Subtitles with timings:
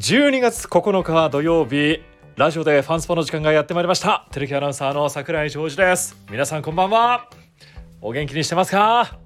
[0.00, 2.02] 12月9日土曜日
[2.34, 4.26] ラジオでファンスポの時間がやってまいりました。
[4.30, 6.16] テレビアナウンサーの桜井ジョージです。
[6.30, 7.28] 皆さんこんばんは。
[8.00, 9.18] お元気にしてますか？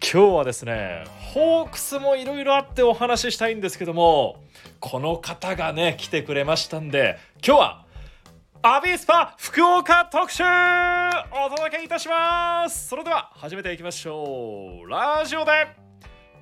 [0.00, 1.02] 今日はですね
[1.32, 4.36] ホークスもいろいろあってお話ししたいんですけども
[4.78, 7.84] この方がね来てくれましたんで今日は
[8.62, 12.86] アビスパ福岡特集お届けいたします。
[12.86, 14.88] それでは始めていきましょう。
[14.88, 15.50] ラジオで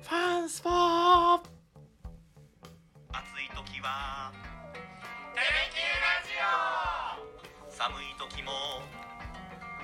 [0.03, 1.52] ファンスポ。
[3.13, 4.33] 暑い時は。
[5.37, 7.69] テレキューラジオ。
[7.69, 8.81] 寒い時も。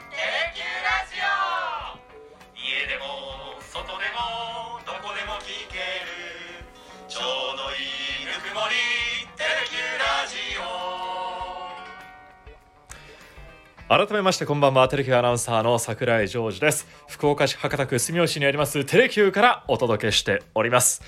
[0.10, 1.30] テレキューラジオ。
[2.58, 6.66] 家でも外でもどこでも聞ける。
[7.08, 7.86] ちょうどい
[8.26, 8.74] いぬくもり。
[9.38, 10.58] テレキューラジ
[13.94, 14.08] オ。
[14.08, 14.90] 改めましてこんばんは。
[14.90, 16.88] テレキューアナウンサーの桜井ジョージです。
[17.08, 21.04] 福岡市博多区住吉にありますテレキューからお届けしております。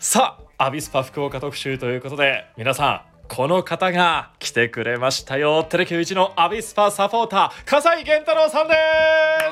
[0.00, 8.74] さあアビスパ福岡特集ということで皆さんこの方が来てくれましたよテレキュ一のアビスパサポーター笠井源太郎さんで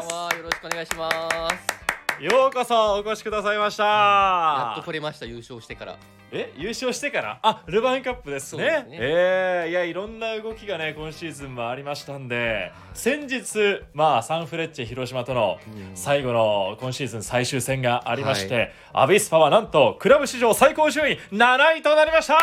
[0.02, 1.08] すよろしくお願いしま
[1.50, 1.79] す。
[2.20, 3.84] すようこそお越しくださいました。
[3.84, 5.96] やっと取れました優勝してから。
[6.32, 7.40] え優勝してから？
[7.42, 8.62] あルヴァンカップですね。
[8.62, 8.98] そうですね。
[9.00, 15.96] えーいやいろんな動きがね今シーズンもありましたんで先日まあサンフレッチェ広島とのうん。
[15.96, 22.34] 最後の今シーズン最終戦がありまして、アビスパはなんとクラブ史上最高順位7位となりました。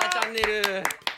[0.00, 1.09] 七チャンネル。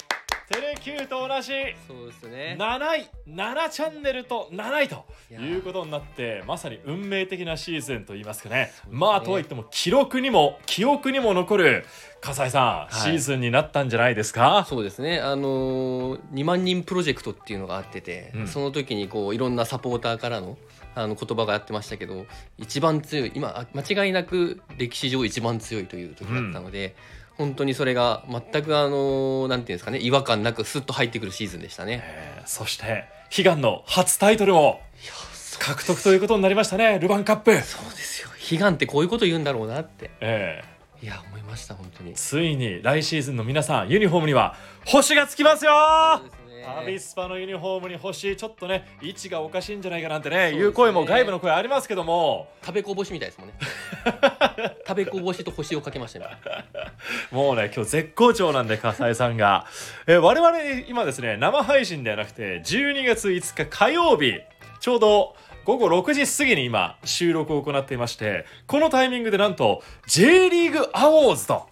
[0.52, 1.50] テレキューと同じ
[1.88, 2.56] そうですね。
[2.58, 3.08] 7位。
[3.26, 8.70] 7チャンネルと7位ということになってまさに運命的なシーズンといいますかね。
[8.74, 8.90] すね。
[8.90, 11.86] まあとはいっても記録にも記憶にも残る
[12.20, 13.00] 笠井さん、い。
[13.00, 14.66] シーズンになったんじゃないですか？
[14.68, 15.20] そうですね。
[15.20, 18.46] あのー、2万人プロジェクトっていうのがあってて、うん。
[18.48, 20.58] その時にこういろんなサポーターからの
[20.94, 22.26] あの言葉がやってましたけど、
[22.58, 26.94] 一番強い今あ間違いなく歴史上一番強いという時だったので。
[27.42, 32.00] 本当にそれが全くあのーなんていうんですかね違和感なくスッと入ってくるシーズンでしたね。
[32.04, 33.04] えーそして
[33.36, 34.78] 悲願の初タイトルを
[35.58, 38.28] 獲得ということになりましたねルヴァンカップ、そうですよ。
[38.50, 40.10] 悲願ってこういうこと言うんだろうなって。
[40.20, 40.62] え
[41.02, 42.14] いや思いました本当にー。
[42.14, 44.54] ついに来シーズンの皆さんユニフォームには
[44.86, 45.72] 星がつきますよ
[46.62, 46.74] ね。
[46.80, 50.56] アビスパのユニフォームに星ちょっとね位置がおかしいんじゃないかなんてねね。
[50.56, 52.48] いう声も外部の声ありますけども。
[52.64, 53.54] 食べこぼしみたいですもんね。
[54.86, 56.26] 食べこぼしと星をかけましたね
[57.30, 59.66] もうね今日絶好調なんで笠井さんが、
[60.06, 64.34] えー我々今ですね生配信ではなくて12月5日火曜日
[64.80, 71.66] ちょうど午後6時過ぎに今収録を行っていましてこのタイミングでなんと J リーグアウォーズと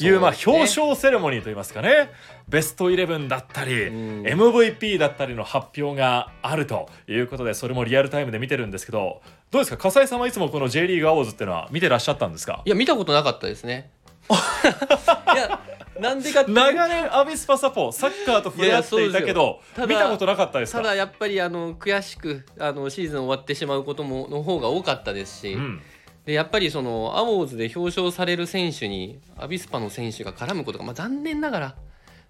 [0.00, 2.10] いうまあ表彰セレモニーといいますかね。
[2.48, 4.22] ベストイレブンだったりうん。
[4.22, 9.76] MVP だったりの発表があるということでそれもリアルタイムで見てるんですけどどうですか？
[9.76, 12.62] 笠井さんはいつもこの J リーグアウォーズっていうのは見てらっしゃったんですか？
[12.64, 13.90] いや見たことなかったですね。
[14.30, 15.60] いや
[15.98, 20.78] なんでか長年アビスパサポサッカーと触れ合っていたけど見たことなかったですか？
[20.78, 25.80] ただやっぱりあの悔しくあのシーズン終わってしまうこともの方が多かったですし、うん
[26.26, 31.74] でやっぱりそのアウォーズで表彰される選手にアビスパの選手が絡むことが、まあ、残念ながら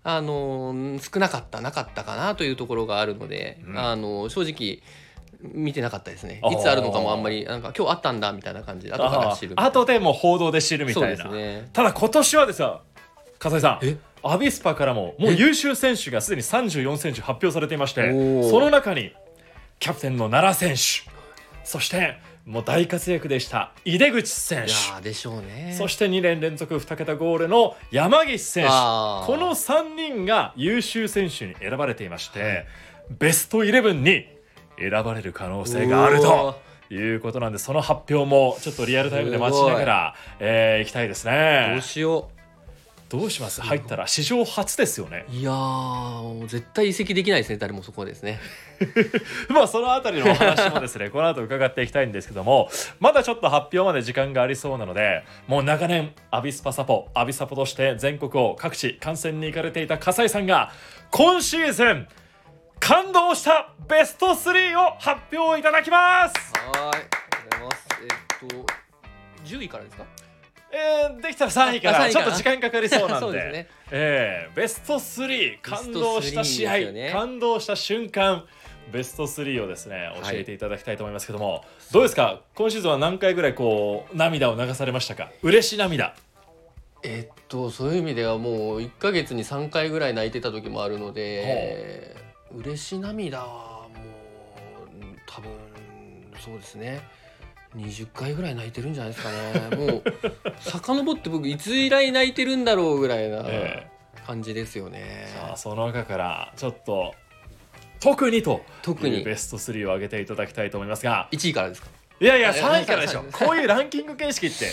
[0.02, 3.78] あの少なかったなかったかなというところがあるので、うん。
[3.78, 4.82] あの正直
[5.42, 6.40] 見てなかったですね。
[6.50, 11.68] いつあるのかもあんまりなんか今日あったんだみたいな感じで後から知るあ後でもう報道で知るみそうでたいな、すね。
[11.72, 12.82] ただ今年はですよ
[13.38, 13.96] 笠井さんえ？
[14.22, 18.10] アビスパからももう優秀選手がすでに34選手発表されていまして
[18.50, 19.14] その中に
[19.78, 21.10] キャプテンの奈良選手
[21.64, 23.72] そしてもう大活躍でした。
[23.84, 25.74] 井出口選い手でしょうね。
[25.76, 28.70] そして2年連続2桁ゴールの山岸選手。
[28.70, 32.66] この3人が優秀選手に選ばれていまして、
[33.18, 34.26] ベストイレブンに
[34.78, 42.30] 選ばれる可能性があるということなんでその発表もちょっとリアルタイムで待ちながら、えー、いきたいですどねうしよ
[43.10, 43.60] どうします？
[43.60, 45.26] 入ったら史上初ですよね。
[45.28, 48.38] ういやーもう絶対移籍できないですね誰もそこはですね。
[49.50, 52.71] まあそのあたりのお話もですね この後伺っていきたいんですけども
[53.01, 60.72] まだちょっと発表まで時間がありそうなのでもう長年アビスパサポアビサポとして全国を各地観戦に行かれていた笠井さんが
[61.10, 62.09] 今シーズン
[62.78, 66.34] 感動したベスト3を発表いただきます。
[66.54, 67.89] はーいありがとうございます。
[68.01, 68.66] えっと
[69.45, 70.04] 10位からですか？
[70.72, 72.26] えー、できたら3位からあ3位から。
[72.26, 73.38] ちょっと時間かかりそうなんで。
[73.52, 73.66] ね。
[73.90, 77.10] えーベスト3感動した試合、ベスト3ですよね。
[77.12, 78.46] 感動した瞬間
[78.92, 80.22] ベスト3をですねい。
[80.22, 82.40] 教えていただきたいと思いますけども、どうですか？
[82.54, 85.30] 今シーズンは何回ぐらいこう涙を流されましたか？
[85.42, 86.14] 嬉し涙。
[87.02, 92.14] えっとそういう意味ではもう1ヶ月に3回ぐらい泣いてた時もあるので
[92.54, 93.46] 嬉し涙は
[93.88, 95.50] もう多分
[96.38, 97.00] そうですね
[97.76, 99.76] 20回ぐらい泣いてるんじゃないですかね。
[99.76, 100.02] もう
[100.58, 103.86] 遡って僕いつ以来泣いてるんだろうぐらいな、え
[104.26, 105.28] 感じですよね。
[105.34, 107.14] さあその中からちょっと
[108.00, 109.22] 特にと特に。
[109.22, 111.28] ベスト3を上げていただきたいと思いますが。
[111.32, 111.88] 1位からですか？
[112.22, 113.24] いやいやいや3位からでしょ。
[113.32, 114.66] こういうランキング形式って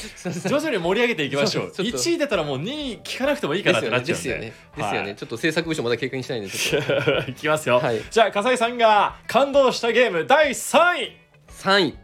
[0.49, 1.71] 徐々に盛り上げていきましょう。
[1.73, 4.23] そうちょっと1位出たらもう2位聞かなくてもいいかなってなっちゃうんで。
[4.23, 4.53] ですよね。
[4.75, 6.85] ですよね、ちょっと制作部署まだ経験してないんでちょっ
[7.25, 8.01] といきますよ、はい。
[8.09, 11.17] じゃあ笠井さんが感動したゲーム第3位。
[11.49, 11.97] 3位、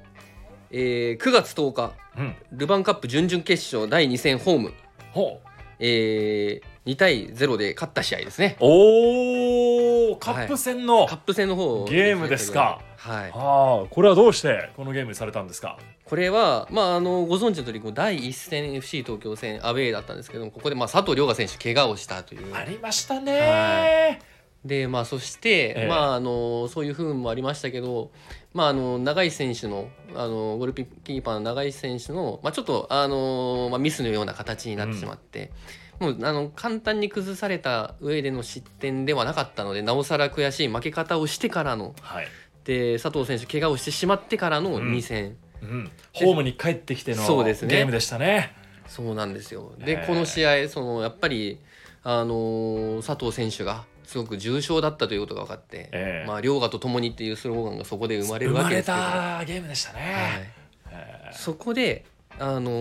[0.74, 2.36] えー、9月10日うん。
[2.52, 4.74] ルヴァンカップ準々決勝第2戦ホーム、
[5.12, 5.48] ほう。
[5.80, 8.56] えー、2対0で勝った試合ですね。
[8.60, 12.82] おーカップ戦の、カップ戦の方ゲームですか。
[12.98, 13.32] はい。
[13.34, 15.78] ああこれはどうしてこのゲームにされたんですか？
[16.06, 22.56] これは、まあ、あのご存知の通り第1戦 FC 東京戦アウェーだったんですけどもここで、まあ、佐藤涼河選手怪我をしたという。
[22.56, 24.20] ありましたね
[24.66, 25.88] でまあそして、ええ。
[25.88, 28.12] まああのそういう不運もありましたけど、
[28.54, 35.52] まあ、あの長井選手のあのゴールキーパーの長井選手の、まあ、ちょっとあの、まあ、ミスのような形になってしまって、
[36.00, 42.28] もうあの簡単に崩された上での失点ではなかったのでなおさら悔しい負け方をしてからのはい、
[42.64, 47.76] で佐藤選手怪我をしてしまってからの2戦、うん、ホームに帰ってきてのそうですね。
[47.76, 48.54] ゲームでしたね。
[48.88, 49.74] そうなんですよ。
[49.80, 49.96] ええ。
[49.96, 51.60] でこの試合そのやっぱり
[52.04, 60.52] あの佐藤選手がすごく重症だったということが分かってええ「まあ、両河と共に」っていうスローガンがそこで生まれる生まれわけですけど、たゲームでしたね、はい。
[60.92, 62.06] えそこで、
[62.40, 62.72] あの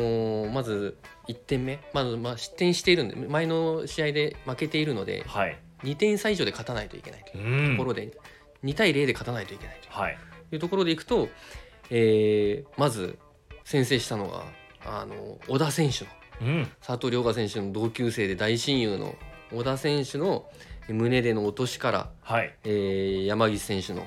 [0.46, 0.96] ーまず
[1.28, 7.76] 1点目、まずまあ、失点しているんで前の試合で負けているのでーはい、2点差以上で勝たないといけないとう、いうん。
[7.76, 8.10] ところで、
[8.64, 10.18] 2対0で勝たないといけないはい。
[10.50, 11.28] というところでいくと、
[11.90, 13.18] えーまず
[13.64, 14.44] 先制したのが、
[14.84, 16.10] あの小田選手の
[16.40, 16.68] うん。
[16.84, 19.14] 佐藤涼河選手の同級生で大親友の
[19.52, 20.48] 小田選手の
[20.88, 24.04] 胸での落としから、はい、えー山岸選手の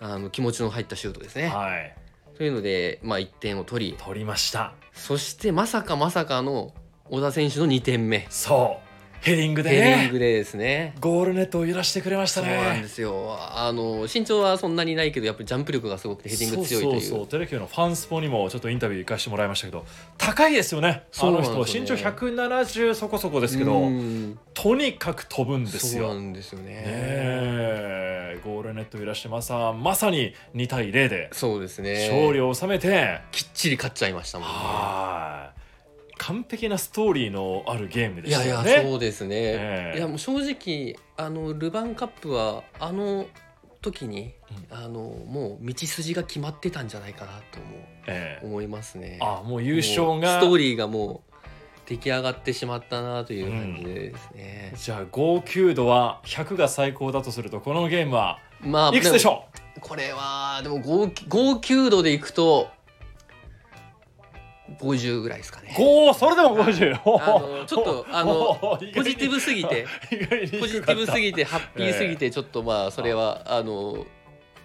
[0.00, 1.48] あの気持ちの入ったシュートですね。
[1.48, 1.96] はい。
[2.36, 3.96] というので、まあ、1点を取り。
[3.98, 4.74] 取りました。
[4.92, 6.74] そしてまさかまさかの
[7.08, 8.26] 小田選手の2点目。
[8.28, 8.83] そう
[9.24, 10.94] ヘディングでヘディンねグでですね。
[11.00, 12.48] ゴールネットを揺らしてくれましたね。
[12.48, 13.36] そうなんですよ。
[13.38, 17.00] あの身長はそんなにないけどやっぱりジャンプ力がすごくてヘディング強いという。
[17.00, 17.26] そうそうそう。
[17.28, 19.86] テレキューのファンスポにもちょっとインタビュー行かせてもらいましたけど
[20.18, 21.04] 高いですよね。
[21.18, 21.64] あのなんですよね。
[21.64, 24.38] 人身長170そこそこですけどうん。
[24.52, 26.20] とにかく飛ぶんですそうなよ。
[26.20, 26.66] んですよね。
[26.66, 28.40] ねえ。
[28.44, 32.08] ゴールネット揺らしてまさまさに2対0でそうですね。
[32.10, 34.54] 勝利を収めて、きっちり勝っちゃいましたもんね。
[34.54, 35.53] はい
[36.26, 38.88] 完璧なストーリーのあるゲームでいやいやしたよね。
[38.90, 39.98] そうですね、ええ。
[39.98, 43.26] いやもう正直あのルヴァンカップはあの
[43.82, 44.32] 時に、
[44.70, 48.46] あのもう道筋が決まってたんじゃないかなと思うええ。
[48.46, 49.18] 思いますね。
[49.20, 51.34] あもう優勝がストーリーがもう
[51.86, 59.44] 出来上がってしまったなという感じですね、じゃあ号泣度は100が最高だとするとこのゲームはまあいくつでしょ
[59.76, 59.80] う？
[59.80, 62.68] これはでも号号泣度でいくと
[64.80, 65.74] 50ぐらいですかね。
[65.78, 69.86] うおおそれでも50あのちょっとあのポジティブすぎて
[70.60, 74.06] ポジティブすぎてハッピーすぎてちょっとまあそれはあの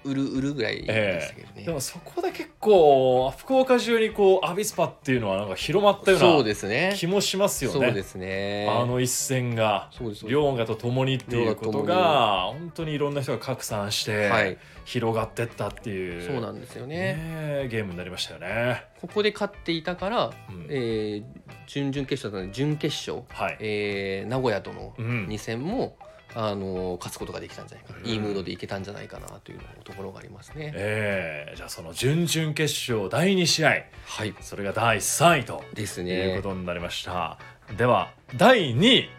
[0.03, 6.93] 売る売るぐらいでしたけどね、でもそこで結構福岡中にこうアビスパっていうのはなんか広まったようなですね。
[6.95, 7.85] 気もしますよね。
[7.87, 8.67] そうですね。
[8.69, 9.89] あの一戦が
[10.27, 14.57] 両河と共にっていうことが本当にいろんな人が拡散してはい。
[14.89, 16.95] 広がってったっていう、そうなんですよね。
[16.95, 18.85] ねえゲームになりましたよね。
[18.99, 20.65] ここで勝っていたから、うん。
[20.69, 21.23] えー
[21.67, 25.27] 準々決勝だったので準決勝、はい、えー名古屋とのうん。
[25.27, 25.95] 2戦も、
[26.35, 30.71] あの勝つことができたんじゃないかな、うんいいムードでいけたんじゃないかなというところがありますね。
[30.75, 33.69] ええじゃあその準々決勝第2試合
[34.05, 36.49] はいそれが第3位とですいうねこ。
[36.49, 37.37] とになりました。
[37.77, 39.09] では第2位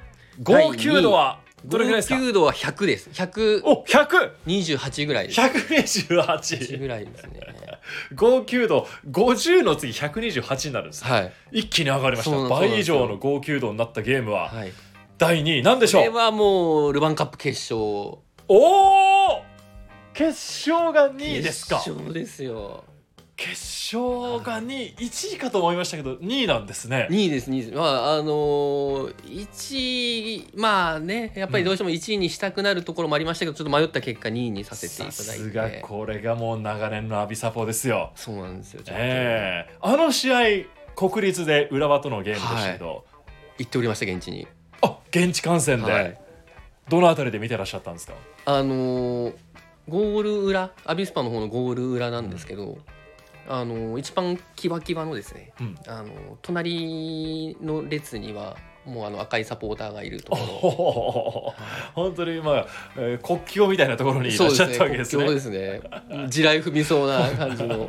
[0.42, 2.14] 号泣度はどれぐらいですか？
[2.16, 3.10] 号泣度は100です。
[3.10, 5.40] 128お100ぐらいです。
[5.40, 7.40] 128ぐらいですね。
[8.14, 11.32] 号泣度50の次128になるんですはい。
[11.50, 14.72] 一気に上がりました倍以上の号泣度になったゲームははい。
[15.20, 16.04] 第2位なんでしょう？
[16.06, 17.78] これはもうルヴァンカップ決勝。
[17.78, 19.42] おお
[20.14, 20.30] 決
[20.70, 22.84] 勝が2位ですか決勝ですよ。
[23.36, 23.50] 決
[23.96, 27.74] 勝が2位1位かと思いましたけど2位なんですね2位です2位です。
[27.74, 35.44] まああのー、1位まあねやっぱりどうしても1位にしたくなるところもありましたけど、ちょっと迷った結果2位にさせていさただいて。
[35.44, 38.82] すがこれがもう長年のアビサポですよそうなんですよ。
[38.82, 40.38] ちょっとええあの試合
[40.96, 43.04] 国立で浦和とのゲームでしたけど、
[43.58, 44.48] 行っておりました現地に。
[44.82, 46.18] あ現地観戦で、はい。
[46.88, 48.14] どのあたりで見てらっしゃったんですか？
[48.46, 49.34] あのー
[49.88, 52.78] ゴール裏アビスパの方のゴール裏なんですけど、
[53.48, 55.76] あのー一番キワキワのですね、うん。
[55.86, 56.10] あのー
[56.42, 60.34] 隣の列にはもうあの赤いサポーターがいると
[61.94, 65.24] 本当にまあ、えー国境みたいなところろにいらっしゃったわけですね。
[65.24, 66.28] そうですねすね。
[66.28, 67.88] 地雷踏みそうな感じの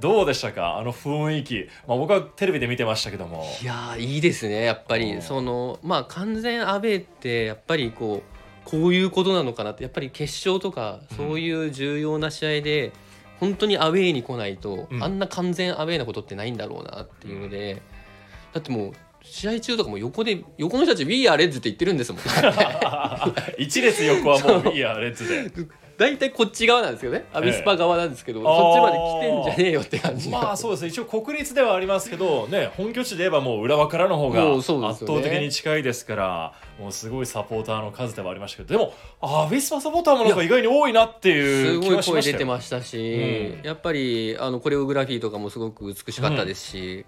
[0.00, 0.76] どうでしたか？
[0.78, 3.44] あの雰囲気、まあ、僕はテレビで見てましたけども。
[3.62, 5.00] いやーいいですねやっぱうん。
[5.00, 8.22] りそのまあ完全アウェーってやっぱりこ
[8.66, 9.82] うこういうことなのかなって。
[9.82, 11.16] やっぱり決勝とかうん。
[11.16, 12.92] そういう重要な試合で
[13.40, 15.02] 本当にアウェーに来ないと、うん。
[15.02, 17.82] あんな完全アウェーなことってないんだろうなっていうので、
[18.54, 18.92] だってもう
[19.22, 22.22] 試合中とかも横で横の人たち「We are Reds」って言ってるんですもん。
[23.58, 25.50] 一列横はもういいやレッツで
[25.98, 27.26] 大体こっち側なんですよね。
[27.32, 30.28] アビスパ側なんですけど、えそっちまで来てんじゃねえよって感じ。
[30.28, 30.88] まあそうですね。
[30.88, 43.66] 一応国立ではありますけどね本拠地で言えばもう浦和からの方が 圧倒的に近いですからもうすごいサポーターの数ではありましたけどでもアビスパサポーターもなんか意外に多いなっていすう気ごい声出てましたし、うん。
[43.66, 47.06] やっぱりあのコレオグラフィーとかもすごく美しかったですし、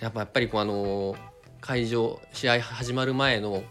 [0.00, 1.14] やっぱやっぱりこうあの
[1.60, 3.62] 会場試合始まる前の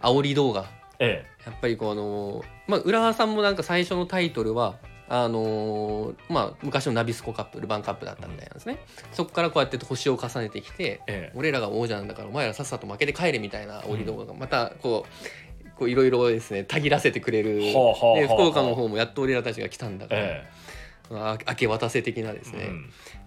[0.00, 0.66] 煽り動画
[0.98, 4.76] えやっぱりこうあのまあ浦和さんもなんか最初のタイトルは
[5.08, 8.78] あのまあ昔のナビスコカップルヴァンカップだったみたいなんですね、
[9.12, 11.32] そこからこうやって星を重ねてきてええ。
[11.34, 20.48] 俺らが王者なんだからお前らさっさと負けて帰れみたいな煽り動画がまたこうこういろいろですねたぎらせてくれるえはあはあはあで福岡の方もやっと俺らたちが来たんだから、え
[21.12, 22.70] あ明け渡せ的なですね、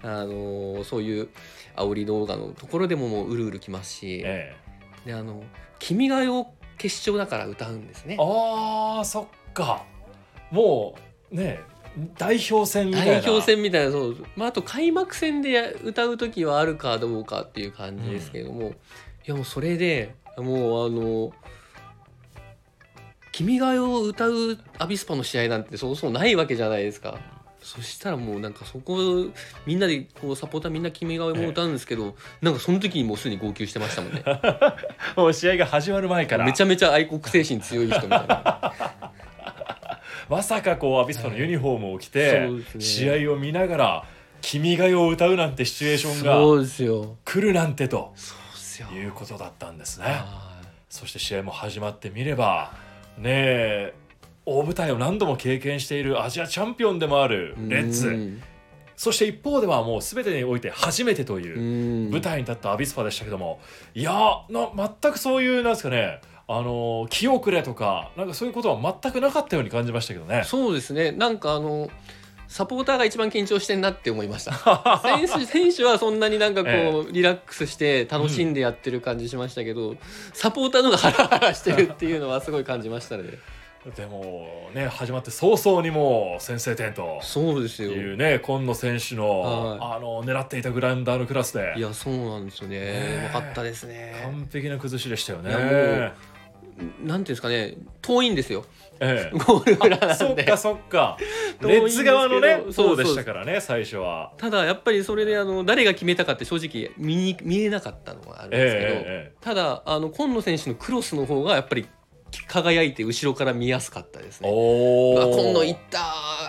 [0.03, 0.11] えうん。
[0.11, 1.29] あのそういう
[1.77, 4.53] 煽り動画のところでももううるうるきますし、え
[5.05, 5.09] え。
[5.11, 5.43] であの
[5.79, 8.17] 「君が代」を決勝だから歌うんですね。
[8.19, 9.83] あーそっか。
[10.49, 10.95] も
[11.31, 11.59] うね
[12.17, 13.21] 代表戦みたいな。
[13.21, 18.73] 代表戦みたいなそう、まあ、あと開幕戦でや歌う時はあるかどうかっていう感じですけれども、い
[19.25, 21.33] やもうそれでもうあの
[23.33, 27.19] 「君が代」を歌うアビスパの試合なんてそうそうないわけじゃないですか。
[27.61, 28.97] そしたらもうなんかそこ
[29.65, 34.23] みんなでこうサポーターみんな「君が代」も歌うんですけど、なんかその時にもうすでに号泣してましたもんね。
[35.15, 36.45] もう試合が始まる前から。
[36.45, 38.73] めちゃめちゃ愛国精神強い人みたいな
[40.29, 42.81] まさかこうアビスパのユニフォームを着て、そうですね。
[42.81, 44.05] 試合を見ながら
[44.41, 48.13] 「君が代」を歌うなんてシチュエーションが来るなんてと
[48.93, 50.05] いうことだったんですね。
[50.05, 50.23] はい。
[50.89, 52.71] そして試合も始まってみれば
[53.17, 53.93] ねえ
[54.57, 58.09] 大舞台を何度も経験しているアジアチャンピオンでもあるレッうズ。
[58.11, 58.41] ん
[58.95, 62.11] そして一方ではもう全てにおいて初めてといううん。
[62.11, 63.61] 舞台に立ったアビスパでしたけども。
[63.95, 64.11] いや
[64.49, 64.69] な
[65.01, 66.19] 全くそういうなんですかね。
[66.49, 70.43] あの気遅れとかなんかそういうことは全くなかったように感じましたけどね。
[70.45, 71.11] そうですね。
[71.13, 71.89] なんかあの
[72.49, 74.53] サポーターが一番緊張してんなって思いました。
[75.03, 76.73] 選手選手はそんなになんかこう、
[77.09, 77.13] え。
[77.13, 79.95] リラックスして楽しんでやってる感じしましたけど、
[80.33, 83.23] サポーターの方がハラハラしてるっていうのはすごい感じましたね
[83.95, 87.19] でもね始まって早々にもう先制点と。
[87.21, 87.91] そうですよ。
[87.91, 91.73] いうね今野選手の,、はあの狙っていたグラウンダーのクラスで。
[91.77, 92.79] いやそうなんですよね。
[92.79, 94.19] ねうまかったですね。
[94.23, 96.11] 完璧な崩しでしたよね。
[97.03, 97.77] なんていうんですかね。
[98.01, 98.65] 遠いんですよ。
[98.99, 99.37] ええ。
[99.37, 100.15] ゴール裏なんで。
[100.15, 101.17] そっかそっか。
[101.61, 104.33] レッズ側のねそうでしたからね最初は。
[104.37, 109.33] ただやっぱりそれであの誰が決めたかって正直見に見えなかったのがあるんですけど、えええ。
[109.39, 111.87] ただあの今野選手のクロスの方がやっぱり
[112.47, 114.49] 輝いて後ろから見やすかったですね。
[114.51, 115.99] おうわ今野いいった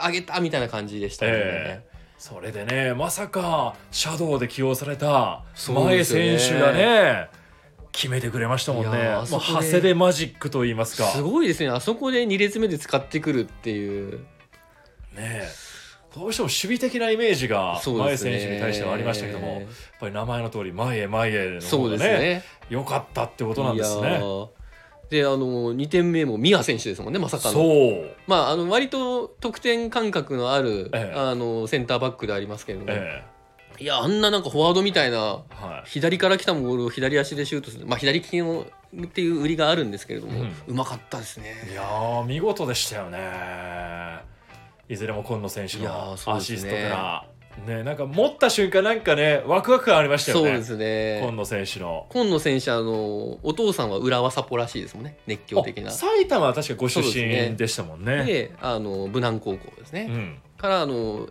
[0.07, 1.33] 上げたみたいな感じでしたね。
[1.35, 7.29] えそれでねまさかシャドウで起用された前選手がね
[7.93, 8.91] 決めてくれましたもんいね。
[8.91, 11.09] もうやーあ長谷でマジックと言いますか。
[11.09, 11.71] すごいですね。
[11.71, 14.19] あそこで2列目で使ってくるっていう。
[14.19, 14.21] ね
[15.19, 15.49] え。
[16.15, 19.63] どうしても守備的なイメージが前選手に対してはありましたけども、やっ
[20.01, 22.45] ぱり名前の通り前へ前へのそう方がねですね。
[22.69, 24.21] 良かったってことなんですね。
[25.11, 27.55] ーであの2点目も宮選手ですもんねまさかの。
[27.55, 31.19] そう、まあ、あの割と得点感覚のある、ええ。
[31.19, 33.25] あのセンターバックでありますけれども、え
[33.79, 38.67] いやあんななんかフォワードみたいなえはい、左から来たボールを左足でシュートする、まあ、左利きの
[39.05, 41.55] っていう売りがあるんですけれども、うまかったですね。
[41.71, 44.21] いやー見事でしたよね。
[44.89, 47.30] いずれも今野選手のアシストから
[47.67, 50.49] ねなんか持った瞬間なんかねワクワク感ありましたよね。
[50.51, 51.21] そうですね。
[51.23, 52.07] 今野選手の。
[52.11, 55.89] 今野選手あのお父さんは浦和サポらしいですもんね熱狂的な。
[55.89, 55.91] あ。
[55.91, 58.25] 埼玉は確かご出身でしたもんね。
[58.25, 60.39] であの武南高校ですね、うん。
[60.57, 61.29] からあの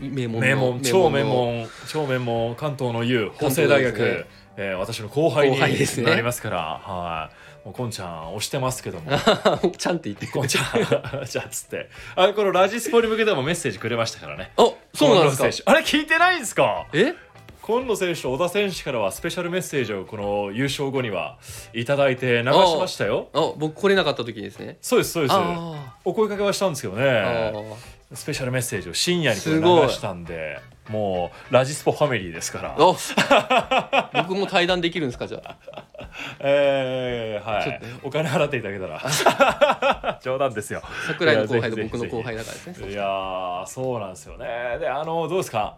[0.00, 4.26] 名門の名門超名の門超名門関東の U 法政大学、ね。
[4.56, 6.08] えー私の後輩に後輩ですね。
[6.08, 6.58] なりますから。
[6.58, 9.10] はいもうこんちゃん押してますけども。
[9.78, 10.64] ちゃんって言ってこんちゃん。
[11.26, 11.88] じゃあつって。
[12.14, 14.52] あこのラジスポに向けてもメッセージくれましたからね。
[14.56, 15.72] あそうなんですか？
[15.72, 16.86] あれ聞いてないんですか？
[16.92, 17.14] え？
[17.62, 21.38] 今野選手と小田選手からはスペシャルメッセージをこの優勝後には
[21.72, 23.28] いただいて流しましたよ。
[23.32, 24.76] あ僕来れなかった時ですね。
[24.82, 25.34] そうですそうです。
[25.34, 27.02] あお声かけはしたんですけどね。
[27.02, 27.76] ー
[28.12, 32.76] スペシャルメッセージを深夜に流したんでもうラジスポファミリーですから。
[32.78, 35.56] あ僕も対談できるんですかじゃあ。
[36.40, 37.80] えー、はい。
[38.02, 40.18] お金払っていただけたら。
[40.22, 40.82] 冗談ですよ。
[41.06, 42.90] 桜井の後輩と僕の後輩だからですね。
[42.90, 44.46] いやーそうなんですよね。
[44.78, 45.76] であのどうですか？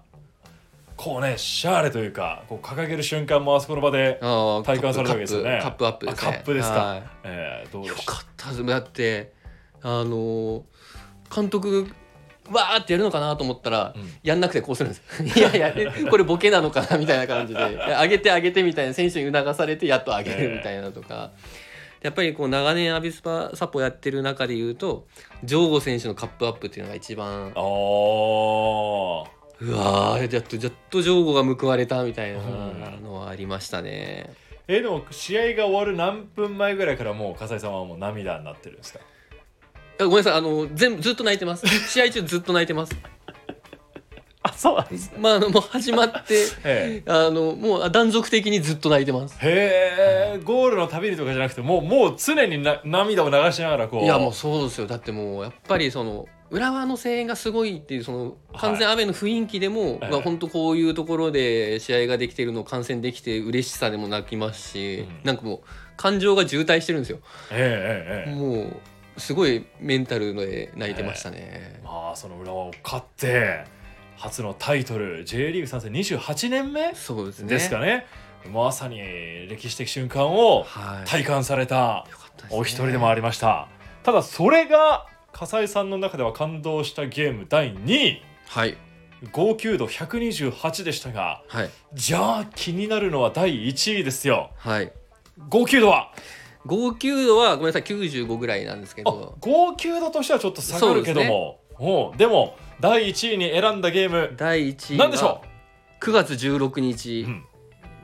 [0.96, 4.18] 構ねシャーレというかこう掲げる瞬間もあそこの場で、
[4.64, 5.60] 体感されたわけですよね。
[5.62, 6.28] カップカップアップですね。
[6.28, 6.78] あカップですか？
[6.80, 7.02] はい。
[7.24, 8.12] えーどうでよした？
[8.12, 8.66] かったです。
[8.66, 9.32] だって
[9.82, 10.62] あのー
[11.34, 11.92] 監督
[12.50, 14.10] わーってやるのかなと思ったら、うん。
[14.22, 15.02] やんなくてこうするんです。
[15.38, 17.60] いやいやえこれボケなのかなみたいな感じで。
[17.60, 21.30] 上げて上げてみたいな選手に促されてやっと上げるみたいなとか、
[22.02, 25.06] やっぱりこう長年アビスパサポやってる中で言うと
[25.44, 29.26] ジョーゴ選手のカップアップっていうのが一番あー。
[29.58, 34.30] うわーやっとやっとジョーゴが報われたみたいなうんのはありましたね。
[34.68, 39.00] えでも試合が終わる何分前ぐらいからもう笠井さんはもう涙になってるんですか？
[39.00, 39.15] あ
[39.98, 40.32] ごめんなさい。
[40.34, 41.66] あの全部ずっと泣いてます。
[41.88, 42.96] 試合中ずっと泣いてます。
[44.42, 49.36] あそうなんですまあ、あのもう始まって えあのもう断続的にずっと泣いてます。
[49.42, 50.40] えへえ。
[50.44, 54.04] ゴールのたびにとかじゃなくてもうもう常にな涙を流しながらこう。
[54.04, 54.86] いやもうそうですよ。
[54.86, 60.08] だってもうやっぱりその浦和の声援がすごいっていうその完全雨の雰囲気でも、ええ。
[60.10, 65.20] まあ本当こういうところで試合ができてるのを観戦できて嬉しさでも泣きますし、うん。
[65.24, 65.60] なんかもう
[65.96, 67.18] 感情が渋滞してるんですよ。
[67.50, 68.34] ええええええ。
[68.34, 68.76] もう
[69.16, 71.80] すごいメンタルで泣いてましたね。
[71.84, 73.64] まあその浦和を勝って
[74.16, 77.48] 初のタイトル J リーグ参戦28年目そうですね。
[77.48, 78.06] ですかね。
[78.52, 78.98] まさに
[79.48, 81.08] 歴史的瞬間をはい。
[81.08, 82.06] 体感された
[82.50, 83.68] お一人でもありました。
[84.02, 88.22] ただそれが笠井さんの中では感動したゲーム第2位。
[88.46, 88.76] はい。
[89.32, 91.70] 号泣度128でしたがはい。
[91.94, 94.50] じゃあ気になるのは第1位ですよ。
[94.56, 94.92] はい。
[95.48, 96.12] 号泣度は？
[96.66, 101.60] 号泣度はごめんなさい95ぐらいなんですけあど号泣度としてはちょっと下がるけども。
[101.78, 104.34] おうでも第1位に選んだゲーム。
[104.36, 105.42] 第1位何でしょは
[106.00, 107.44] 9月16日、うん。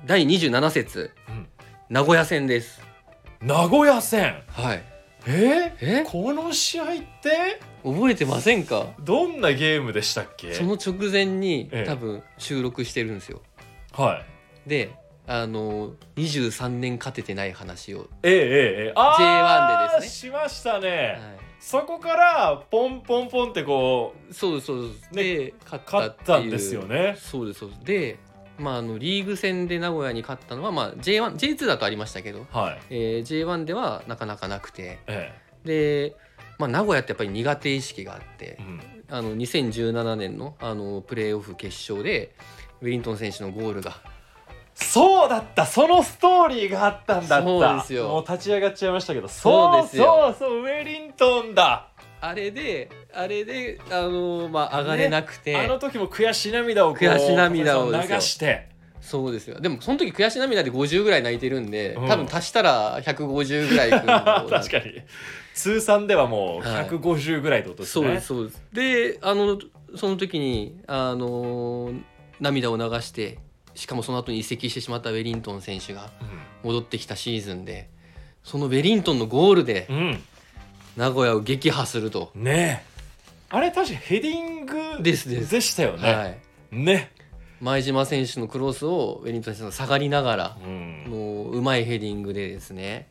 [0.04, 1.48] 第27節、うん。
[1.88, 2.82] 名古屋戦です。
[3.40, 4.42] 名古屋戦？
[4.48, 4.82] はい。
[5.26, 5.74] え？
[5.80, 6.04] え？
[6.06, 6.86] この試合っ
[7.22, 7.60] て？
[7.82, 8.88] 覚えてませんか？
[9.00, 10.52] どんなゲームでしたっけ？
[10.52, 11.84] その直前に、ええ。
[11.86, 13.40] 多分収録してるんですよ。
[13.92, 14.22] は
[14.66, 14.68] い。
[14.68, 14.90] で
[15.26, 18.92] あの23年勝ててない話を、ええええええ。
[18.96, 26.10] あ J1 でですしましたね、はそこからポンポンポンってこい、そうですそうです、ねで勝うったっいう。
[26.10, 27.16] 勝ってたんですよね。
[27.18, 27.84] そうですそうです。
[27.84, 28.18] で
[28.58, 32.80] まああのリーグ戦で名古屋に勝ったのは、まあ、J1 J2 だとありましたけど、はい。
[32.90, 34.98] えー J1 ではなかなかなくて。
[35.06, 35.32] え
[35.64, 36.16] で、
[36.58, 38.80] まあ、名古屋ってやっぱり苦手意識があってえ、うん。
[39.08, 42.34] あの2017年のあのプレーオフ決勝で
[42.80, 43.96] ウェリントン選手のゴールが
[44.74, 45.66] そうだった。
[45.66, 47.46] そのストーリーがあったんだった。
[47.46, 48.08] そうですよ。
[48.08, 49.28] もう立ち上がっちゃいましたけど。
[49.28, 50.34] そうですよ。
[50.38, 51.88] そうそうそうウェリントンだ。
[52.20, 58.70] あれであれであのまあ上がれなくて、あの時も悔し涙を悔し涙を流して。
[59.00, 59.60] そうですよ。
[59.60, 62.08] でもその時悔し涙で50ぐらい泣いてるんで、うん。
[62.08, 65.02] 多分足したら150ぐらい 確かに。
[65.54, 66.86] 通算ではもうはい。
[66.86, 68.62] 150ぐらいってことですね、そうですそうです。
[68.72, 69.58] であの
[69.96, 71.90] その時にあの
[72.40, 73.38] 涙を流して
[73.74, 76.10] しかもその後に移籍してしまったウェリントン選手が
[76.62, 77.88] 戻ってきたシーズンで
[78.42, 80.22] そのウェリントンのゴールでうん、うん
[80.96, 82.84] 名古屋を撃破すると、ね。
[82.86, 82.92] え
[83.48, 86.12] あれ確かヘディングでしたよね。
[86.14, 86.38] はい、
[86.70, 87.10] ね、
[87.60, 93.08] 前島選手のクロスをウェリントン選手が下がりながらうん、のうまいヘディングでですね。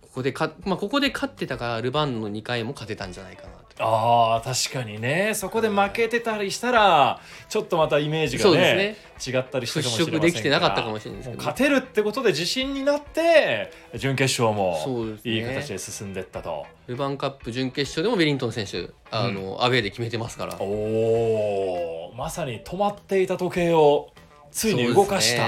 [0.00, 3.48] ここでか、まあ、ここで勝ってたからルヴァンの2回も勝てたんじゃないかな。
[3.48, 3.61] と。
[3.78, 5.32] あー確かにね。
[5.34, 20.56] そこで負けてたりしたらちょっとまたイメージがねです違ったりしたかもしれません払拭できてなかったかもしれないですけど勝てるってことで自信になって準決勝もいい形で進んでったと、ルヴァンカップ準決勝でもウェリントン選手あの、アウェーで決めてますから。
[20.60, 24.12] おおまさに止まっていた時計を
[24.50, 25.46] ついに動かした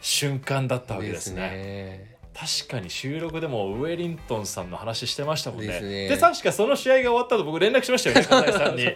[0.00, 1.40] 瞬間だったわけですね。
[1.42, 5.66] ね確かに収録でもウェリントンさんの話してましたもんね。
[5.66, 6.08] ですね。
[6.08, 8.86] で確かその試合が終わった後僕連絡しましたよね 金井さんに。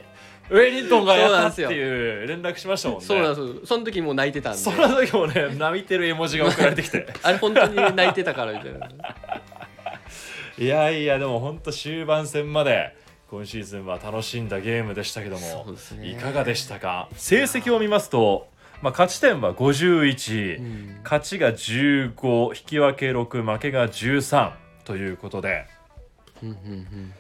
[0.50, 3.04] ウェリントンがやったっていう連絡しましたもんね。
[3.06, 3.66] そうなんですよ。
[3.66, 4.58] その時もう泣いてたんで。
[4.58, 7.06] その時もね泣いてる絵文字が送られてきて。
[7.22, 8.88] あれ本当に泣いてたからみたいな。
[10.58, 12.94] いやいやでも本当終盤戦まで
[13.30, 15.66] 今シーズンは楽しんだゲームでしたけども
[15.98, 16.10] ね。
[16.10, 17.08] いかがでしたか？
[17.16, 18.46] 成績を見ますと、
[18.82, 21.00] まあ、勝ち点は51、うん。
[21.04, 24.52] 勝ちが15引き分け6負けが13
[24.84, 25.66] ということで。
[26.42, 27.12] うんうんうん。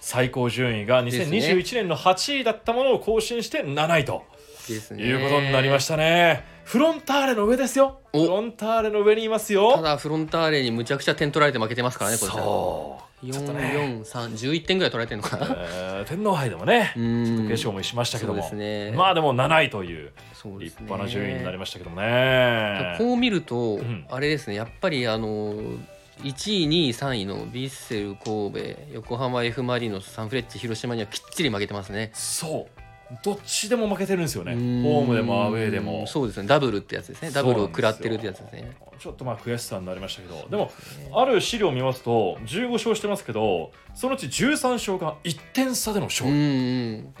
[0.00, 1.38] 最高順位がですね。
[1.38, 4.24] 2021年の8位だったものを更新して7位と。
[4.72, 6.44] いうことになりましたね。
[6.64, 8.00] フロンターレの上ですよ。
[8.12, 8.22] お。
[8.22, 9.82] フロンターレの上にいますたよ。
[9.82, 13.13] だフロンターレにむちゃくちゃ点取られて負けてますからねこれそう。
[13.32, 13.72] ちょっとね、
[14.04, 15.46] 44311点ぐらい取られてるのかな。
[15.58, 17.36] えー天皇杯でもね、うん。
[17.48, 18.92] 決勝もしましたけども、ね。
[18.92, 20.12] まあでも7位という
[20.58, 22.96] 立派な順位になりましたけどもね。
[22.98, 24.06] こう見ると、ん。
[24.10, 32.10] あれですねやっぱりあの1位2位3位のヴィッセル神戸横浜 F・ マリノスサンフレッチェ広島にはきっちり負けてますね。
[32.14, 32.83] そう。
[33.22, 34.54] どっちでも負けてるんですよね。
[34.54, 36.06] ホームでもアウェーでも。
[36.06, 36.48] そうですね。
[36.48, 37.30] ダブルってやつですね。
[37.30, 38.76] ダブルを食らってるってやつですね。
[38.98, 40.48] ちょっとまあ悔しさになりましたけど。
[40.48, 40.70] でも
[41.14, 47.14] ある資料を見ますと15勝してますけどそのうち13勝が1点差での勝う利、ん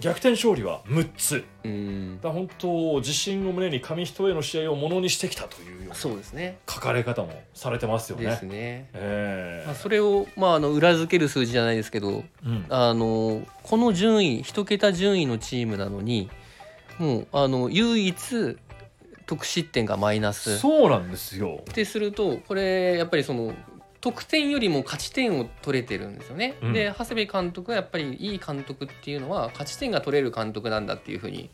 [0.00, 1.44] 逆転勝利は6つ。
[1.64, 1.70] うん。
[1.70, 6.58] うんだ本当自信を胸に紙一重の試合をものにしてきたというようなそうですね。
[6.68, 8.24] 書かれ方もされてますよね。
[8.26, 8.90] ですね。
[8.94, 9.66] ええ。
[9.66, 12.66] まあ、それを、まあ、あの裏付ける数字じゃないですけどうん。
[12.68, 16.30] あのこの順位一桁順位のチームなのに
[16.98, 18.56] もうあの唯一
[19.26, 20.58] 得失点がマイナス。
[20.58, 21.60] そうなんですよ。
[21.70, 23.54] ってするとこれやっぱりその
[24.06, 26.54] 得点よりも勝ち点を取れてるんですよね。
[26.62, 26.72] うん。
[26.72, 31.50] で長谷部監督はやっぱりいい監督っていうのは勝ち点が取れる監督なんだっていうふうに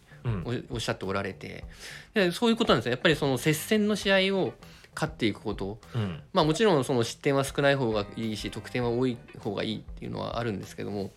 [0.68, 1.64] おっしゃっておられて。
[2.12, 2.90] でそういうことなんですよ。
[2.90, 4.52] やっぱりその接戦の試合を
[4.94, 5.78] 勝っていくこと。
[5.94, 6.20] うん。
[6.34, 11.10] まあもちろんその失点は少ない方がいいし得点は多い方がいいっていうのはあるんですけども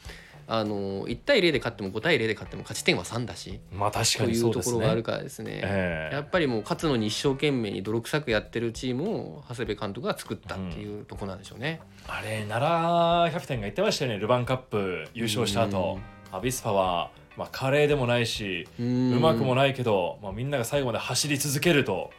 [0.48, 4.74] あの1対0で勝っても5対0で勝っても勝ち点は3だしまあ確かというにそうですね。
[4.74, 5.62] ところがあるからですね。
[5.64, 11.82] ええやっぱりもう勝つのに一生懸命に泥臭くやってるチームを長谷部監督が作ったっていうところなんでしょうね。
[12.08, 15.98] あれ奈良キャプテンが言ってましたよねルヴァンカップ優勝した後
[16.32, 22.12] アビスパは、まあ、華麗でもないしううまくもない、けど、まあ、みんなが最後まで走り続けると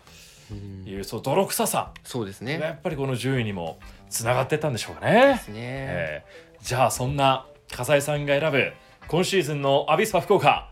[0.51, 2.59] うんいうそう泥臭さがそうですね。
[2.59, 5.39] やっぱりこの順位にもつながってったんでしょうかねで。
[5.39, 5.55] すね。
[5.59, 8.73] ええじゃあそんな笠井さんが選ぶ
[9.09, 10.71] 今シーズンのアビスパ福岡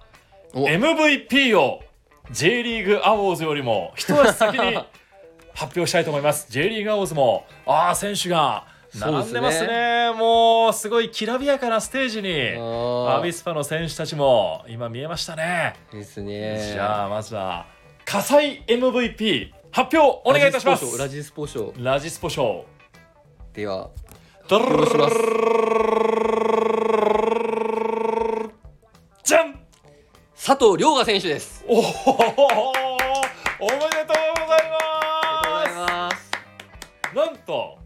[0.55, 1.83] お MVP を
[2.31, 4.75] J リーグアウォーズよりも一足先に
[5.55, 6.51] 発表したいと思います。
[6.51, 8.65] J リーグアウォーズもああ選手が
[8.99, 15.75] 並んでますそうねもうすごいきらびやかなステージにあアビスパの選手たちも今見えましたね。
[15.93, 16.71] ーですね。
[16.73, 17.67] じゃあまずは
[18.05, 20.99] 笠井 MVP 発表お願いいたします。
[20.99, 21.73] ラジスポ賞。
[21.79, 22.65] ラジスポ賞。
[23.53, 23.91] では
[24.49, 25.15] ド発表します。
[29.25, 29.59] じゃん。
[30.37, 31.65] 佐藤涼河選手です。
[31.67, 32.15] おおおめでとう
[33.59, 34.69] ござい
[35.75, 36.31] まます。
[37.11, 37.79] すなんと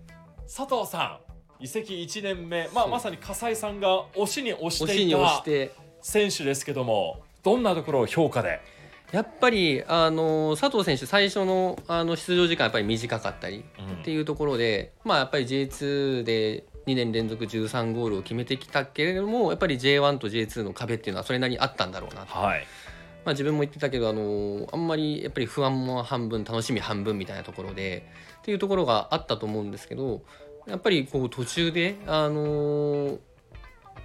[0.52, 1.20] 佐藤さ
[1.60, 5.70] ん移籍1年目、まあ、まさに笠井さんが推しに推してに押したて。
[6.02, 8.60] 選手ですけどもどんなところを評価で、
[9.12, 13.64] やっぱりあの佐藤選手最初のあの出場時間やっぱり短かったり
[14.02, 22.66] っていうところで、まあやっぱり J2 で2年連続13ゴールを決めてきたけれどもやっぱり J1 と J2 の壁っていうのはそれなりにあったんだろうなと、はい。
[23.24, 28.08] まあ、自分も言ってたけどあのあんまりやっぱり不安も半分楽しみ半分みたいなところで
[28.40, 30.22] っていうところがあったと思うんですけど
[30.66, 33.18] やっぱりこう途中であの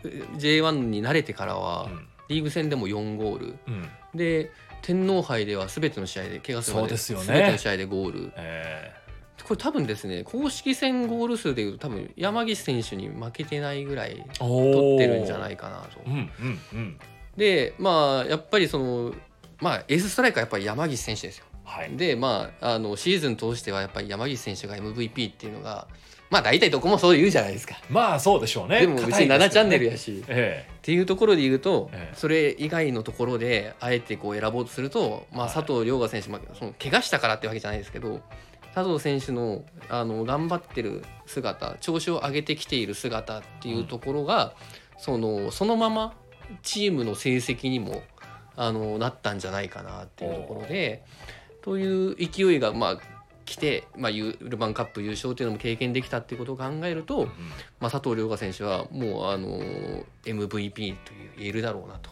[0.04, 2.08] J1 に慣れてからはうん。
[2.30, 3.56] リーグ戦でも4ゴール。
[3.67, 3.89] うん。
[4.15, 8.34] で天皇杯では全ての試合で怪我するまで全ての試合でゴール。
[8.36, 8.93] え
[9.47, 16.01] これ多分ですね公式戦ゴール数でいうと多分山岸選手に負けてないぐらい取ってるんじゃないいかなと。
[16.06, 16.99] うんうんうん。
[17.38, 19.13] でまあやっぱりその
[19.60, 21.45] まあエースストライカーはやっぱり山岸選手ですよ。
[21.63, 21.95] はい。
[21.95, 25.88] でまああのシーズン通してはやっぱり山岸選手が MVP っていうのが
[26.29, 27.75] まあ大体どこもそう言うじゃないですか。
[27.89, 28.82] まあそうでしょうね。
[28.82, 30.67] でも別に7チャンネルややしえ。
[30.69, 32.17] っていうところで言うと、ええ。
[32.17, 35.53] それ以外のところであえてこう選ぼうとすると、まあ、はい。
[35.53, 38.21] 佐藤涼河選手、まあ、その怪我したからってわけじゃないですけど
[38.73, 44.53] 佐藤選手のあの頑張ってる姿調子を上げてきている姿っていうところが、
[44.97, 46.13] そのそのまま
[46.62, 48.01] チームの成績にも
[48.55, 51.03] あのなったんじゃないかなっていうところで
[51.62, 52.97] という勢いがまあ
[53.45, 57.27] 来て、まあ、ユルヴァンカップ優勝っていうのも経験できたっていうことを考えると、うん
[57.79, 59.59] まあ、佐藤涼河選手はもうあの
[60.23, 62.09] MVP という言えるだろうなと。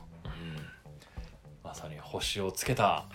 [1.64, 3.06] まさに星をつけた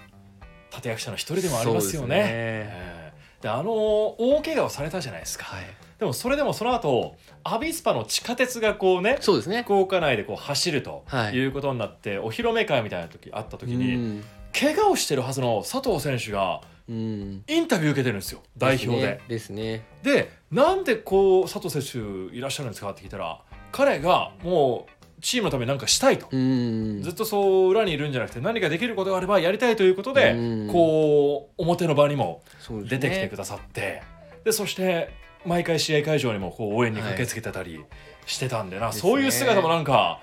[0.74, 3.05] 立役者の一人でもありますよね。
[3.46, 5.44] であの大怪我をされたじゃないですか。
[5.44, 5.64] はい、
[6.00, 9.62] でもそれでもその後アビスパの地下鉄がこうねそうですね。
[9.62, 14.24] 福岡内でこう走るとはいいうことになって、お披露目会みたいな時あった時に、うん
[14.58, 19.20] 怪我をしてるはずの佐藤選手がうん、インタビュー受けてるんですよ代表で。
[19.28, 19.84] ですね。
[20.02, 23.40] でなんでこう佐藤選手いらっしゃるんですかって聞いたら
[23.72, 30.68] 彼がもうチームのために何かしたいと、うん、ずっとそう裏にいるんじゃなくて何かできることがあればやりたいということで、うん。
[30.72, 32.42] こう表の場にも
[32.88, 34.02] 出てきてくださって。
[34.44, 35.10] で,、そして
[35.44, 37.84] 毎回試合会場にもこう応援に駆けつけてたり
[38.26, 39.00] してたんでな、ですね。
[39.02, 40.20] そういう姿もなんか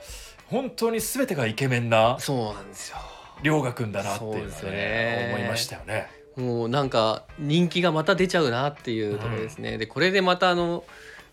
[0.47, 2.97] 本当に全てがイケメンなそうなんですよ。
[3.41, 5.33] 遼河君だなっていうのはねね。
[5.35, 6.07] 思いましたよね。
[6.35, 9.77] もうなんか人気がまた出ちゃうなっていうところですね。
[9.77, 10.83] でこれでまたあの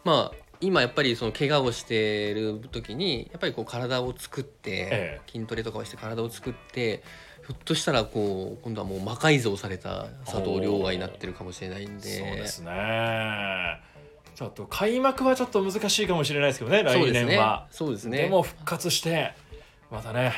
[0.04, 7.02] まあ今やっぱりその怪我をしてる時にやっぱりこう体を作って、え筋トレとかをして体を作って
[7.46, 12.18] ひょっとしたらこう今度はもう魔改造された佐藤涼河になってるかもしれないんで。
[12.18, 13.80] そうですね。
[14.34, 17.30] ちょっと開幕はちょっと難しいかもしれないですけどね来そうですね。
[17.32, 17.66] 年は。
[17.70, 18.18] そうですね。
[18.18, 19.32] でも復活して
[19.90, 20.32] またね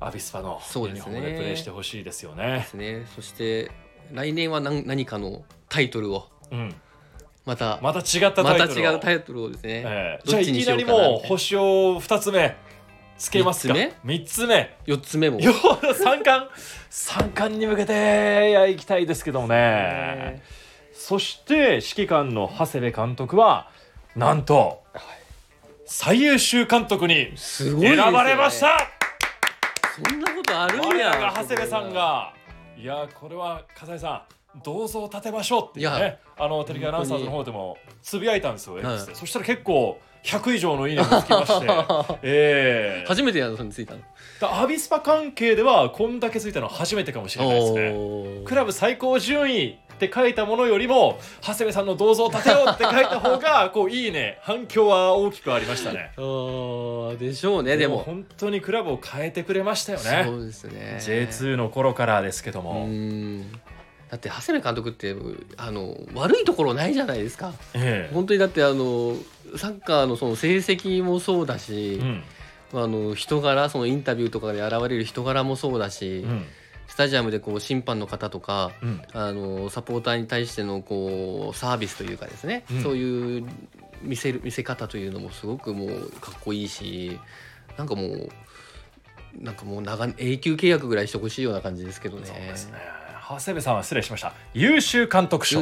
[0.00, 1.14] アビスパのそうですね。
[1.16, 2.66] ユニフォームでプレーしてほしいですよでね。
[2.68, 3.06] すね。
[3.14, 3.70] そして
[4.12, 6.74] 来年は何何かのタイトルをうん、
[7.44, 8.92] またまた違ったタイトルを。
[8.92, 10.30] 違うタイトルをですね、ええ。
[10.30, 12.56] どっちにしようかなじゃあいきなりもう星を二つ目
[13.18, 13.74] つけますか。
[13.74, 14.76] 三つ三つ目。
[14.86, 15.40] 4つ目も。
[15.40, 15.52] よ
[15.94, 16.50] 三冠。
[16.90, 19.56] 三冠に向けていや行きたいですけどもね。
[19.56, 20.42] ね。
[20.92, 23.68] そして指揮官の長谷部監督は
[24.16, 24.82] なんと
[25.86, 28.02] 最優秀監督にすごいですよね。
[28.04, 28.78] 選ばれました。
[30.08, 32.32] そんなことあるん我やらが長谷部さんが。
[32.76, 38.76] いやこれは笠井さん銅像を立てましょうっていういねあのテレビアナウンサーズの方でもつぶやいたんですよ、
[39.14, 41.66] そしたら結構100以上のいいねがつきまして。
[42.22, 44.00] ええ初めてやのそれについたの。
[44.40, 48.44] だアビスパ関係ではこんだけついたのは初めてかもしれないですね。
[48.46, 56.10] クラブ最高順位って書いたものよりも長谷部さんの銅像を立てようって書いた方が こういいね反響は大きくありましたね。
[57.18, 60.24] でしょうねでも本当にクラブを変えてくれましたよね。
[60.26, 60.96] そうですね。
[61.00, 63.44] J2 の頃からですけどうも、ん
[64.14, 65.16] だって長谷部監督って
[65.56, 67.52] あの悪いところないじゃないですか。
[67.74, 68.14] ええ。
[68.14, 69.16] 本当にだってあの
[69.56, 72.22] サッカーのその成績もそうだし、うん。
[72.74, 76.44] あの人柄そのインタビューとかで現れる人柄もそうだし、うん。
[76.86, 79.02] スタジアムでこう審判の方とかうん。
[79.14, 82.82] あのサポーターに対してのこうサービスというかですね、うん。
[82.84, 83.44] そういう
[84.00, 87.18] 見せる見せ方というのもすごくもうかっこいいし
[87.76, 88.28] なんかもう
[89.40, 92.26] なんかもう長永久契約ぐらいしてほしいような感じですけどね。
[92.26, 92.78] そうですね
[93.38, 94.32] 長谷部さんは失礼しました。
[94.52, 95.60] 優秀監督賞。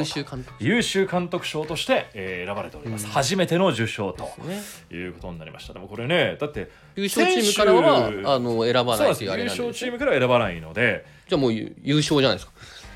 [0.59, 1.45] 優秀監督。
[1.45, 3.11] 賞として、えー選ばれております、うん。
[3.11, 4.61] 初めての受賞とね。
[4.91, 5.73] いうことになりました。
[5.73, 9.67] でもこれねだって優勝チームからはあの選ばないんですなというあれ優なんですね。
[9.67, 11.05] 勝チームから選ばないので。
[11.27, 12.53] じゃあもう優優勝じゃないですか。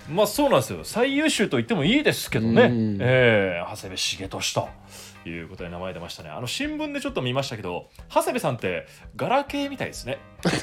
[0.10, 0.80] まあそうなんですよ。
[0.84, 2.98] 最優秀と言ってもいいですけどね、うん。
[3.02, 4.70] えー長谷部重俊と
[5.28, 6.30] いうことで名前出ましたね。
[6.30, 8.86] あの新聞でちょっと見ましたけど長谷部さんって
[9.16, 10.18] ガラケーみたいですね。
[10.44, 10.54] なん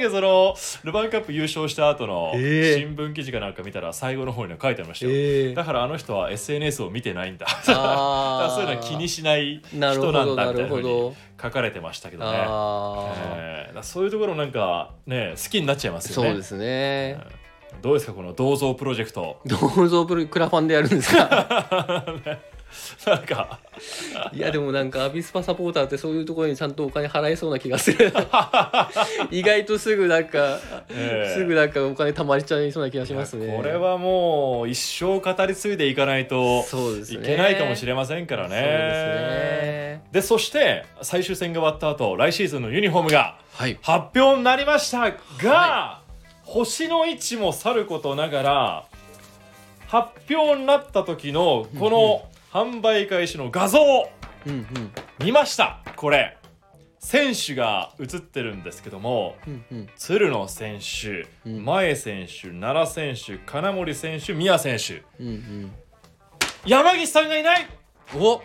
[0.00, 0.10] か？
[0.10, 2.80] そのルヴァンカップ優勝した後のええ。
[2.80, 7.46] 新聞記事かなんか見たら最後の方には書いてありましたよ、えだからあの人は SNS を見てないんだ。
[7.62, 9.80] そういうのは気にしない人
[10.12, 11.12] なんだみたいなふうに。
[11.42, 16.28] 書かれてましたけどね、あえーそういうところなんかね好きになっちゃいまあ、すよね。
[16.28, 17.18] そうですね。
[17.80, 19.40] どうですかこの銅像プロジェクト。
[19.46, 22.06] 銅像プロクラファンでやるんですか？
[23.06, 23.58] なんか。
[24.32, 28.12] いやでもなんかアビスパサポーターってそういうところにちゃんとお金払えそうな気がする。
[29.30, 30.58] 意外とすぐなんか、
[30.88, 31.34] ええ。
[31.34, 33.54] すぐなんかお金貯まりちゃいそうな気がしますね。
[33.56, 36.64] これはもう一生語り継いでいかないと
[37.10, 38.48] いけないかもしれませんからね。
[38.48, 38.72] そうです
[39.98, 40.02] ね。
[40.12, 43.78] でそして最終戦が終わった後来シーズンのユニフォームがはい。
[43.82, 45.10] 発表になりました
[45.42, 46.01] が、は
[46.52, 48.84] 星の位置もさることながら
[49.86, 53.80] 発表になった時のこの販売開始の画像
[54.46, 54.66] うんうん。
[55.24, 55.78] 見ました。
[55.96, 56.36] これ。
[56.98, 59.88] 選手が映ってるんですけどもうんうん。
[59.96, 61.64] 鶴野選手、うん。
[61.64, 65.02] 前選手奈良選手金森選手宮選手。
[65.18, 65.72] うんうん。
[66.66, 67.66] 山岸さんがいない！
[68.14, 68.42] お！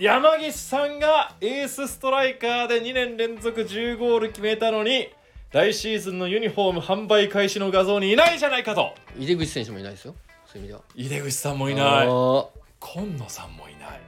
[0.00, 5.10] 山岸さんがエースストライカーで2年連続10ゴール決めたのに
[5.50, 8.94] 来シーズンのユニフォーム販売開始の画像にいないじゃないかと。
[9.18, 10.14] 井出口選手もいないですよ。
[10.44, 10.80] そういう意味では。
[10.94, 11.86] 井出口さんもいいない。
[12.06, 12.46] あ
[12.80, 14.00] 今野さんもいない。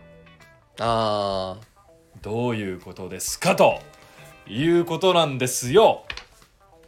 [0.81, 1.57] あ
[2.21, 3.81] どういうことですかと。
[4.47, 6.05] いうことなんですよ。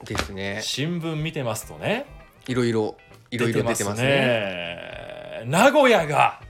[0.04, 0.60] ーですね。
[0.62, 2.04] 新聞見てますとね。
[2.46, 2.96] いろいろ
[3.30, 4.06] いろいろ出てますね。
[4.06, 5.42] ね。
[5.46, 6.40] 名古屋が。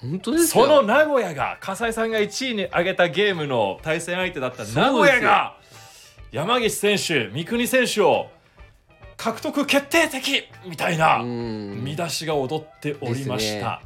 [0.00, 0.64] 本当ですよ。
[0.64, 5.58] その名古屋が笠井さんが1位に挙げたゲームの対戦相手だった名古屋が
[6.32, 8.28] 山岸選手三國選手を
[9.18, 11.84] 獲得決定的みたいなうん。
[11.84, 13.82] 見出しが踊っておりました。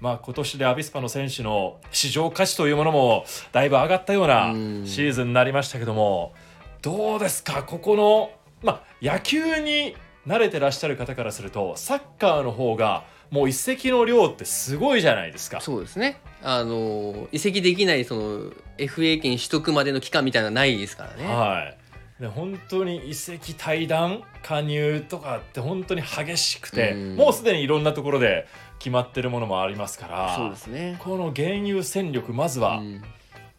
[0.00, 4.86] まあ、今年でアビスパの選手の市場価値というものもだいぶ上がったようなうん。
[4.86, 6.34] シーズンになりましたけども
[6.82, 7.62] どうですか？
[7.62, 8.30] ここの、
[8.62, 9.94] まあ、野球に
[10.26, 15.60] 慣れてらっしゃる方からするとサッカーの方がもう一石の量ってすごいじゃないですか。
[15.60, 16.20] そうですね。
[16.42, 18.40] あの移籍できないその
[18.78, 21.24] FA 権取得までの期間みたいなのはないですからね。
[21.32, 21.78] はい
[22.20, 27.16] で本当に移籍対談加入とかって本当に激しくて、うん。
[27.16, 28.46] もうすでにいろんなところで
[28.78, 30.96] 決まってるものもありますからそうですね。
[31.00, 33.02] この現有戦力まずはうん。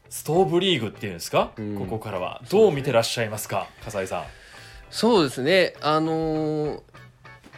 [0.07, 1.77] ストーブリーグっていうんですか、うん。
[1.77, 2.41] ここからは。
[2.49, 4.23] どう見てらっしゃいますか笠井さん？
[4.89, 5.73] そうですね。
[5.81, 6.81] あのー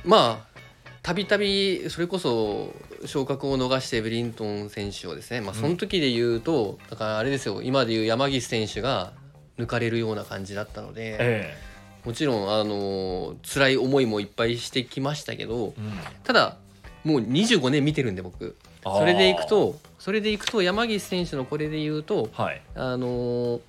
[0.05, 0.57] まあ
[1.03, 2.73] たびたびそれこそ
[3.05, 7.61] 昇格を逃してブリントン選手をですね、まあ、その時で言うと、だからあれですよ。
[7.61, 9.13] 今で言う山岸選手が
[9.57, 11.57] 抜かれるような感じだったので、え
[12.05, 15.93] もちろんあのー辛い思いもいっぱいしてきましたけどえうん。
[16.23, 16.57] ただ
[17.03, 18.55] もう25年見てるんで僕。
[18.83, 22.61] それでいくとそれでいくと山岸選手のこれで言うとはい。
[22.75, 23.61] あのー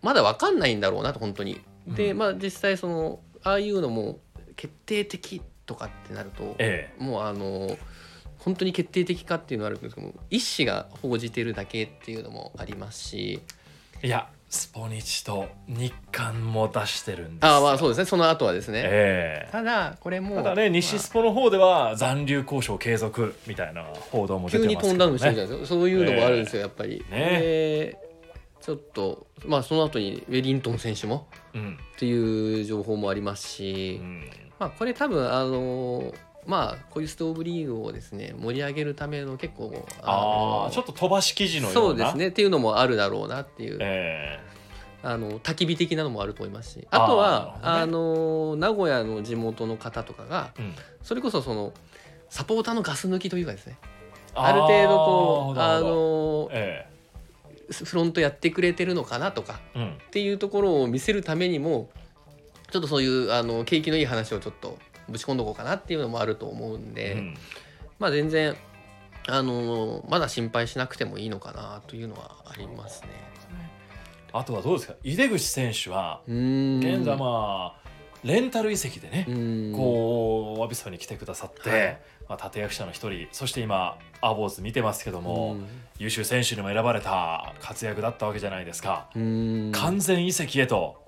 [0.00, 1.60] まだ分かんないんだろうなと本当に。
[1.88, 2.18] で、うん。
[2.18, 4.20] まあ実際そのああいうのも
[4.54, 7.76] 決定的とかってなると、えもうあの
[8.38, 13.40] 本当に決定的かっていうのはあるんですけども一紙が報じてるだけっていうのもありますし。
[14.02, 17.44] えいやスポニチと日刊も出してるんです。
[17.46, 18.04] よああまあそうですね。
[18.06, 19.52] その後はですね、ええ。
[19.52, 27.04] ただこれもただね西スポの方では残留交渉継続みたいな報道も出てますけど、ね、急にトーンダウンしてるじゃないですか、そういうのもあるんですよ、やっぱり。
[27.10, 27.18] ね。
[27.40, 27.98] で
[28.60, 31.78] ちょっとまあその後にウェリントン選手もうん。
[31.96, 34.30] っていう情報もありますし、うん。
[34.58, 36.12] まあこれ多分あの
[36.48, 41.80] まあこういうストーブリーグをですね盛り上げるための結構ああちょっと飛ばし記事のような。
[41.80, 42.28] そうですね。
[42.28, 44.40] っていうのもあるだろうなっていう、え
[45.02, 46.88] あの焚き火的なのもあると思いますし。
[46.90, 50.74] あとはあ、あーなるの名古屋の地元の方とかがえうん。
[51.02, 51.74] それこそその
[52.30, 53.76] サポーターのガス抜きというかですね。
[54.34, 56.88] ある程度こうあのえ
[57.70, 59.88] フロントやってくれてるのかなとかえうん。
[59.90, 61.90] っていうところを見せるためにも
[62.70, 64.78] ちょっとそういうあの景気のいい話をちょっと
[65.08, 67.34] ぶち込んどこうかなっていうのもあると思うんで、うん。
[67.98, 68.56] まあ全然
[69.26, 73.08] あのまだ心配しなくてもいいのかなというのはありますね。
[74.32, 74.94] あとはどうですか？
[75.02, 76.96] 井出口選手はうーん。
[76.98, 77.88] 現在まあ
[78.24, 79.26] レンタル移籍でね、
[79.76, 82.00] こうワビスパに来てくださって、はい。
[82.28, 85.66] まあ、立役者の一人そして今アボーズ見てますけども、うん。
[85.98, 91.02] 優秀選手にも選ばれた活躍だったわけじゃないですか、完全移籍へと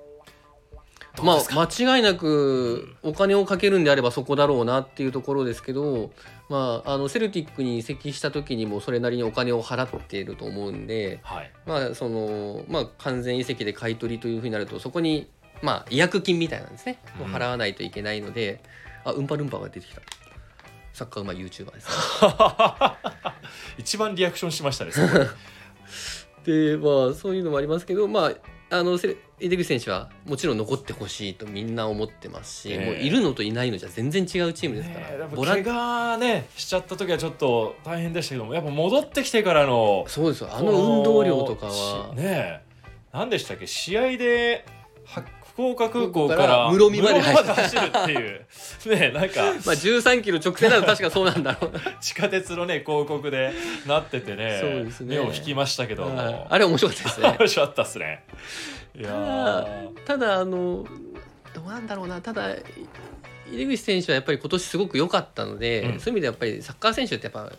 [1.23, 6.12] まあ間違いなくお金をかけるんであればそこだろうなっていうところですけど、
[6.49, 11.51] まあ、あのセルティックに移籍した時にもそれなりにお金を払っていると思うんで、はい。
[11.66, 15.29] まあそのまあ、完全移籍で買い取りというふうになるとそこに、
[15.62, 17.27] まあ、違約金みたいなんですね、うん。
[17.27, 18.62] を払わないといけないので
[19.05, 20.01] あウンパルンパが出てきた。
[20.92, 21.88] サッカーうまい YouTuber です、
[23.79, 24.92] 一番リアクションしましたね
[26.44, 28.33] でまあそういうのもありますけどまあ
[28.73, 28.99] あの
[29.41, 32.87] 井出口選手はもちろん残ってほしいとみんな思ってますし、ええ。
[32.87, 40.51] もういるのといないのじゃ全然違うチームですから、ねえやっぱボラン怪我ねしちゃった時はちょっと大変でしたけどもやっぱ戻ってきてからのそうですよ。
[40.53, 41.73] あの運動量とかは。
[42.15, 42.61] しねえ
[43.13, 43.67] 何でしたっけ？
[43.67, 44.65] 試合で
[45.05, 45.25] は
[45.61, 47.81] 福岡空港かからら室見まで室走る。
[47.87, 48.31] っていう。
[48.31, 48.46] ね
[48.87, 49.42] えなんか。
[49.66, 51.73] まあ13キロ直線だと確かそうなんだろう。
[51.73, 53.53] な 地下鉄のね広告で
[53.87, 55.16] なっててねそうですね。
[55.16, 56.11] 目を引きましたけど
[56.49, 57.37] あれ面白かったですね。
[57.38, 58.25] 面白かったっすね。
[58.99, 60.87] いやただーただあの
[61.55, 62.20] どうなんだろうな。
[62.20, 62.55] ただ
[63.53, 66.01] 井出口選手はやっぱり今年すごく良かったので、うん。
[66.01, 67.53] そういう意味でやっぱりサッカー選手ってやっぱ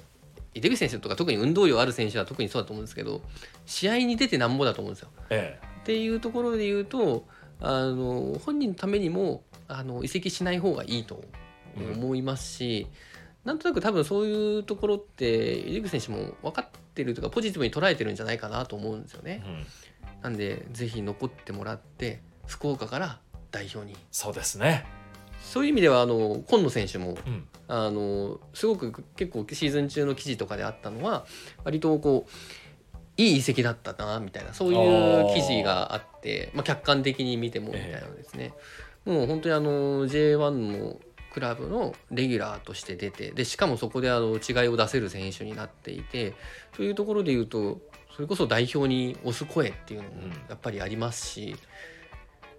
[0.53, 3.21] 井出口選手とか特に運動量ある選手は特にそうだと思うんですけど
[3.65, 5.09] 試合に出てなんぼだと思うんですよ。
[5.29, 5.59] え。
[5.81, 7.25] っていうところで言うと
[7.61, 11.23] あの本人のためにもあの移籍しない方がいいと
[11.77, 12.87] 思いますし、
[13.45, 19.43] なんとなく多分そういうところって井出口選手も分かってるとかポジティブに捉えてるんじゃないかなと思うんですよね。
[19.45, 19.49] え。
[19.49, 19.65] うん。
[20.23, 23.19] なんでぜひ残ってもらって福岡から
[23.51, 23.95] 代表に。
[24.11, 24.85] そうですね。
[25.41, 27.47] そういう意味ではあの今野選手もうん。
[27.67, 31.25] あのすごく結構シーズン中の記事とかであったのは
[31.63, 32.31] 割とこう
[33.17, 38.53] いい移籍だったなみたいなそういう記事があってまあ、客観的に見てもみたいなのですね、
[39.05, 40.99] もう本当にあの J1 の
[41.33, 46.33] クラブのレギュラーとして出てでしかもそこであの違いを出せる選手になっていて
[46.75, 47.79] というところで言うと
[48.15, 50.29] それこそ代表に押す声っていうのもうん。
[50.49, 51.55] やっぱりありますし、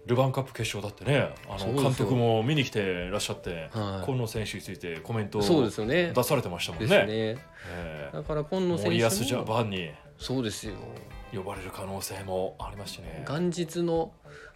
[0.05, 4.05] ルヴァンカップ決勝だってねあの監督も見に来てらっしゃってはい。
[4.05, 6.23] 今野選手についてコメントを出。
[6.23, 6.97] されてましたもんですね。
[6.97, 7.07] ね。
[7.07, 7.37] え
[7.69, 8.09] え。
[8.11, 10.73] だから今野選森保ジ手もャパンにそうですよ。
[11.33, 13.25] 呼ばれる可能性もありますしね。
[13.27, 14.13] 元日の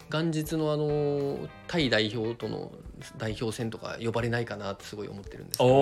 [0.10, 2.72] 元日のあのタイ代表との
[3.18, 5.74] 代表戦とか呼ばれないかなってすごい思ってるんですよね。
[5.74, 5.78] お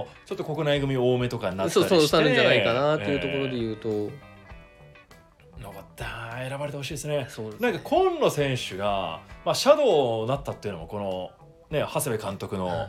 [0.00, 1.88] お、ちょっと国内組多めとかになったりして。
[1.88, 3.58] そうそうなるんじゃないかなっていうところでう。
[3.58, 7.26] 言うと、よかった、選ばれてほしいですね。
[7.28, 11.30] そうですなんか今野選手がまあシャドウになったっていうのもこの
[11.70, 12.86] ね長谷部監督の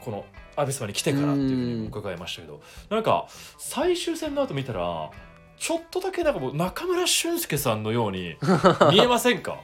[0.00, 0.24] この
[0.56, 3.26] アビスパに来てからっていうふうに伺いましたけど、なんか
[3.58, 5.10] 最終戦の後見たら。
[5.56, 8.34] ちょっとだけなんかもう中村俊輔さんのように
[8.90, 9.60] 見えませんか？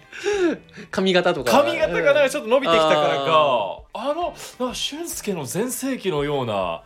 [0.93, 1.51] 髪型とか。
[1.51, 3.83] 髪型がなんかちょっと伸びてきたからか。
[3.93, 6.83] あのなんか俊介の全盛期のような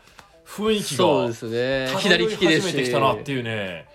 [0.46, 1.94] 雰囲気がそうですね。
[1.98, 3.86] 左利きですしてきたなっていうね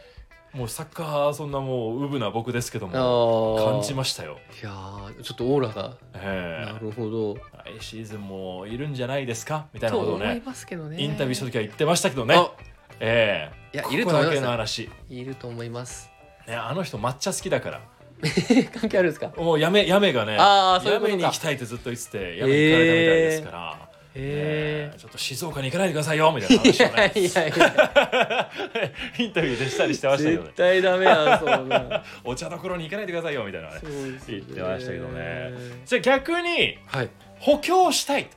[0.53, 3.71] もうサッカーそんなもうウブな僕ですけどあもー。
[3.73, 5.93] 感じましたよ、いやーちょっとオーラが。
[6.15, 9.67] えなるほど、え来シーズンもいるんじゃないですか？
[9.73, 10.99] みたいなことをねますけどね。
[10.99, 12.35] インタビューした時は言ってましたけどね。
[12.35, 12.51] あ。
[12.99, 13.75] ええ。
[13.75, 14.81] いやこいると思います。
[15.09, 16.09] いると思います。
[16.47, 17.81] ね、あの人抹茶好きだから。
[18.73, 19.31] 関係あるんですか？
[19.37, 28.51] もうやめやめがねあーそういうやめに行きたいってずっと言っててやめに行かれたみたいですから、へえちょっと静岡に行かないでくださいよみたいな話をいやねいやいや。
[29.19, 30.45] インタビューでしたりしてましたけどね。
[30.47, 32.03] 絶対ダメやんそんな。
[32.25, 33.75] お茶どころに行かないでくださいよみたいなね
[34.27, 35.51] 言ってましたけどね。
[35.85, 37.09] じゃあ逆にはい。
[37.39, 38.27] 補強したい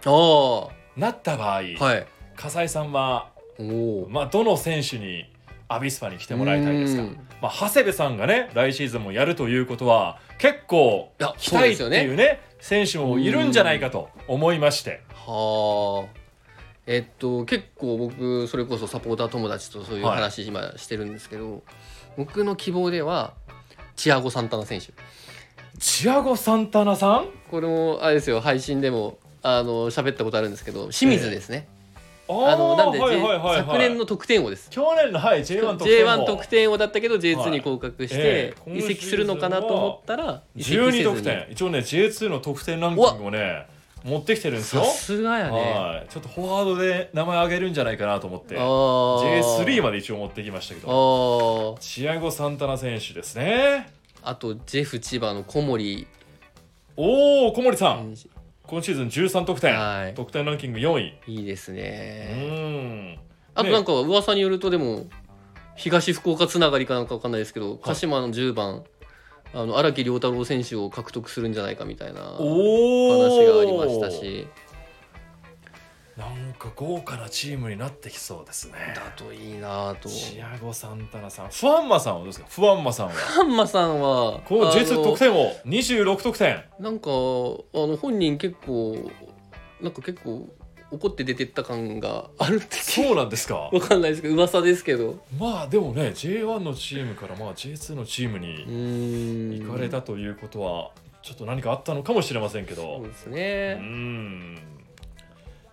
[0.00, 2.06] となった場合、はい。
[2.36, 3.28] 笠井さんは、
[3.58, 5.24] おおまあ、どの選手に
[5.68, 7.02] アビスパに来てもらいたいですか？
[7.02, 7.18] うん。
[7.40, 15.02] まあ、長谷部さんがね来シーズンもやるということは結構いや来たいっていうね選手もいるんじゃないかと思いまして。
[15.14, 16.18] はあ。
[16.86, 21.62] えっと結構僕それこそサポーター友達とそういうはい話今してるんですけど、
[22.16, 23.34] 僕の希望では
[23.94, 24.92] チアゴ・サンタナ選手。
[25.78, 27.28] チアゴ・サンタナさん？
[27.50, 31.77] これもあれですよ配信でもあの喋ったことあるんですけど清水ですね、あ
[32.28, 33.56] あのなんで、はい J- はいはいはい。
[33.58, 34.68] 昨年の得点王です。
[34.70, 36.26] 去年の、はい、J1 得点 J1 王。
[36.26, 37.50] 得点王だったけどは J2 い。
[37.50, 38.76] に降格してええ。
[38.78, 41.46] 移籍するのかなと思ったら移籍せず12に得点。
[41.50, 43.66] 一応ね J2 の得点ランキングをね
[44.04, 44.84] 持ってきてるんですよ。
[44.84, 45.50] さすがやね。
[45.50, 48.56] はい、ちょっとフォワードで名前挙げるんじゃないかなと思って。
[48.56, 49.64] あー。
[49.64, 51.76] J3 まで一応持ってきましたけど。
[51.76, 51.80] あー。
[51.80, 53.90] チアゴ・サンタナ選手ですね。
[54.22, 56.06] あとジェフ千葉の小森。
[56.96, 58.28] おお小森さん、選
[58.68, 60.14] 今シーズン13得点、はい。
[60.14, 61.14] 得点ランキング4位。
[61.24, 63.18] 手いいですうねん。
[63.54, 65.06] あとなんか噂によるとでも
[65.74, 68.84] 東福岡つながりかなんかわかんないですけど、鹿島の10番
[69.54, 74.46] あの荒木遼太郎選手を獲得するんじゃないかみたいな話おおがありましたし
[76.18, 78.74] なんか豪華なチームになってきそうですね。
[78.96, 80.08] だといいなと。
[80.08, 81.48] チアゴ・サンタナさん。
[81.48, 82.46] ファンマさんはどうですか？
[82.48, 83.12] ファンマさんは。
[83.12, 86.64] ハンマさんはこうあの J2 得点王26得点。
[86.80, 89.08] なんかあの本人結構
[89.80, 90.48] なんか結構
[90.90, 92.76] 怒って出てった感があるって。
[92.78, 93.54] そうなんですか？
[93.72, 95.20] わかんないですけど噂ですけど。
[95.38, 100.90] まあでもね J1 のチームからまあ J2 のチームうに行かれたということは
[101.22, 102.82] ちょっと何かあったのかもしれませんけど。
[102.96, 104.77] そうですうねん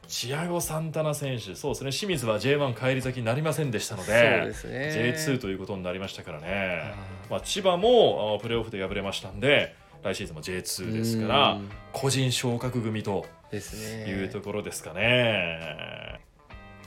[0.08, 1.56] チアゴ・サンタナ選手。
[1.56, 1.92] そうですね。
[1.92, 4.18] 清水は J1 帰り咲きになりませんでしたのそうで
[4.68, 5.14] ね。
[5.16, 6.94] J2 ということになりましたからね。
[6.94, 11.70] あ、まあ、千葉もあプレーオフで敗れましたんで来シーズンも J2 ですからうん。
[11.94, 14.10] 個人昇格組とですね。
[14.10, 16.20] いうところですかね。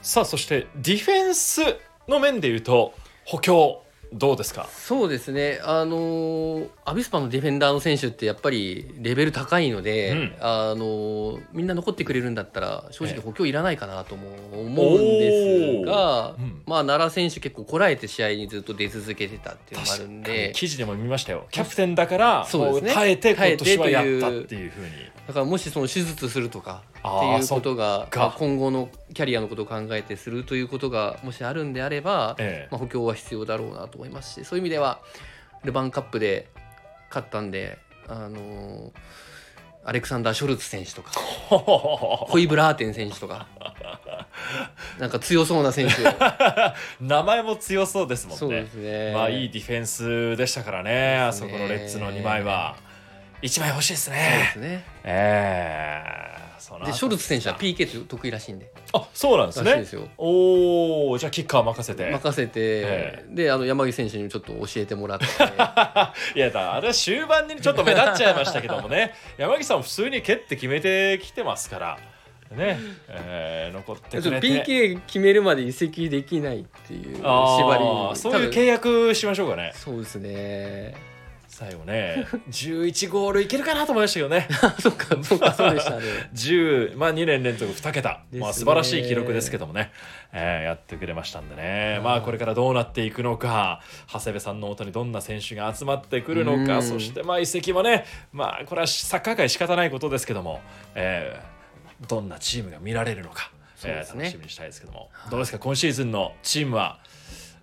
[0.01, 1.61] さあそしてディフェンス
[2.07, 2.93] の面でいうと
[3.25, 4.67] 補強どうですか？
[4.73, 10.35] そうですね、あのーアビスパのディフェンダーの選手ってやっぱりレベル高いので、うん。
[10.39, 13.21] あのーみんな残ってくれるんだったら正直ええ。
[13.21, 16.35] 補強いらないかなとも思うんですが、
[16.65, 20.51] まあ奈良選手結構こらえて試合にずっと出続けてたっていうのもあるんで。
[20.55, 21.45] 記事でも見ましたよ。
[21.51, 22.89] キャプテンだからそうですね。
[22.89, 24.89] も耐えて今耐えて年はやったっていうふうに。
[25.27, 32.71] だからもしその手術するとかっていうことがまあ今後のキャリアのことを考えてするということがもしあるんであれば、ええ。
[32.71, 34.99] まあ、補強は必要だろうなと思いますしそういう意味では
[35.63, 36.47] ルヴァンカップで
[37.09, 38.91] 勝ったんで、あのー
[39.85, 41.11] アレクサンダー・ショルツ選手とか
[41.49, 43.47] ホイブラーテン選手とか
[44.99, 45.95] なんか強そうな選手。
[46.99, 48.67] 名前も強そうですもんね。
[48.75, 49.11] ね。
[49.13, 51.31] まあいいディフェンスでしたからねね。
[51.31, 52.75] そこのレッツの2枚は。
[53.41, 54.85] 1枚欲しいですそうでねすね。
[55.05, 56.39] ええ。
[56.39, 56.48] その
[56.85, 58.71] でショルツ選手は PK 得意らしいんで。
[58.93, 59.75] あそうなんですね。
[59.77, 60.07] ですよ。
[60.17, 62.11] おおじゃあキッカー任せて。
[62.11, 65.25] 任せて、えであの山木選手にもちょっと教えてもらって。
[66.35, 69.13] いやだあれは終盤にちょっと目立っちゃいましたけどもね。
[69.37, 71.97] 山木さん普通に蹴って決めてきてますから。
[72.51, 74.47] ね、えー残ってくれて。
[74.65, 77.83] PK 決めるまで移籍できないっていうあ縛り。
[77.83, 79.71] ーそういう契約しましょうかね。
[79.75, 81.08] そうですね
[81.59, 82.25] 最後ね。
[82.49, 84.47] 11ゴールいけるかなと思いましたけどね。
[84.79, 86.03] そっかそっかそうでしたね。
[86.33, 89.91] 10まあ2年連続2桁、まあ素晴らしい記録ですけどもね、
[90.31, 91.95] えーやってくれましたんでね。
[91.97, 93.81] うんまあこれからどうなっていくのか。
[94.11, 96.77] 長谷部さんのもとにどんな選手が集まってくるのか。
[96.77, 96.83] うん。
[96.83, 98.05] そしてまあ移籍もね。
[98.31, 100.61] まあこれはサッカー界仕方ないことですけども、
[100.95, 101.59] えー
[102.07, 103.51] どんなチームが見られるのか、
[103.83, 103.89] ね。
[103.91, 105.09] えー楽しみにしたいですけども。
[105.29, 105.59] どうですか？
[105.59, 106.99] 今シーズンのチームは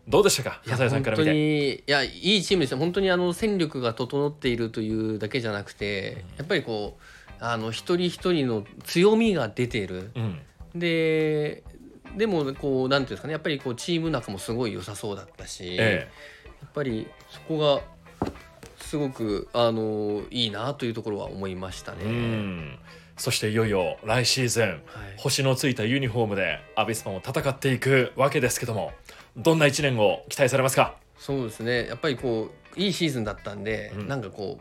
[0.08, 0.60] どうでしたか？
[0.66, 1.32] いや長谷部さんから見て。
[1.32, 10.10] にいやいいチームですよ本当にあの戦力が整っているというだけじゃなくてやっぱりこうあの一人一人の強みが出ている。
[10.14, 10.40] うん。
[10.74, 11.64] で
[12.16, 13.32] でもこうなんていうんですかね。
[13.32, 16.08] やっぱりこうチーム仲もすごい良さそうだったし、え
[16.62, 18.30] やっぱりそこが
[18.78, 21.98] すごくあのいいなというところは思いましたね。
[22.02, 22.78] えうん。
[23.16, 24.68] そしていよいよ来シーズン。
[24.68, 24.80] はい。
[25.16, 28.92] 星のついたユニフォームでアビスパも戦っていくわけですけども
[29.36, 30.96] どんな1年を期待されますか？
[31.18, 31.86] そうですね。
[31.86, 34.08] やっぱりこういいシーズンだったんで、うん。
[34.08, 34.58] なんかこ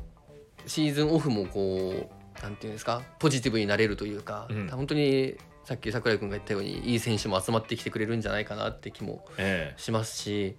[0.66, 2.10] うシーズンオフもこ
[2.40, 3.02] うなんていうんですか？
[3.20, 4.68] ポジティブになれるというか、うん。
[4.70, 10.56] 本当にさっき櫻井君が言ったようにいい選手も集まってきてくれるんじゃないかなって気もえしますし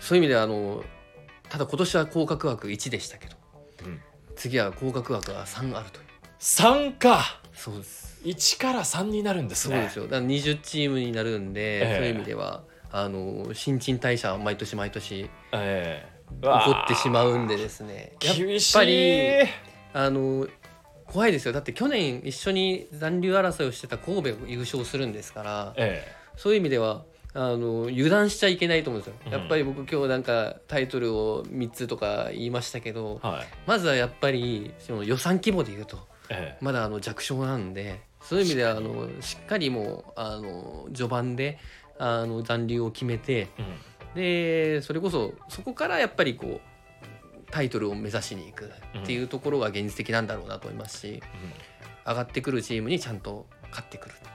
[0.00, 0.82] そういう意味ではあの
[1.48, 3.36] ただ今年は降格枠1でしたけど
[3.82, 4.00] えうん、
[4.36, 6.06] 次は降格枠が3あるという。
[6.40, 7.40] 3か。
[7.52, 8.20] そうです。
[8.24, 9.76] 1から3になるんですね。
[9.76, 10.04] そうですよ。
[10.04, 11.96] だから20チームになるんで、ええ。
[11.96, 16.20] そういう意味ではあの新陳代謝は毎年毎年ええ。
[16.42, 18.12] 起こってしまうんでですね。
[18.22, 18.36] やっ
[18.72, 19.28] ぱり
[19.92, 20.46] あの
[21.06, 21.52] 怖いですよ。
[21.52, 29.32] だって去年一緒に残留争いをしてた神戸が優勝するんですからえそういう意味ではあの油断しちゃいけないと思うんですよ、うん。
[29.32, 33.46] やっぱり僕今日なんかタイトルを3つとか言いましたけどえはい。
[33.66, 36.56] まずはやっぱりその予算規模で言うとえ。
[36.60, 41.58] まだあの弱小なんでそういう意味ではあのしっかりもうあの序盤で
[42.00, 43.48] あの残留を決めて
[44.14, 48.72] でそれこそそこからやっぱりこうタイトルを目指しに行く
[49.02, 51.22] っていうところが現実的なんだろうなと思いますし、
[52.06, 54.30] 上がってくるチームにちゃんと勝ってくるって。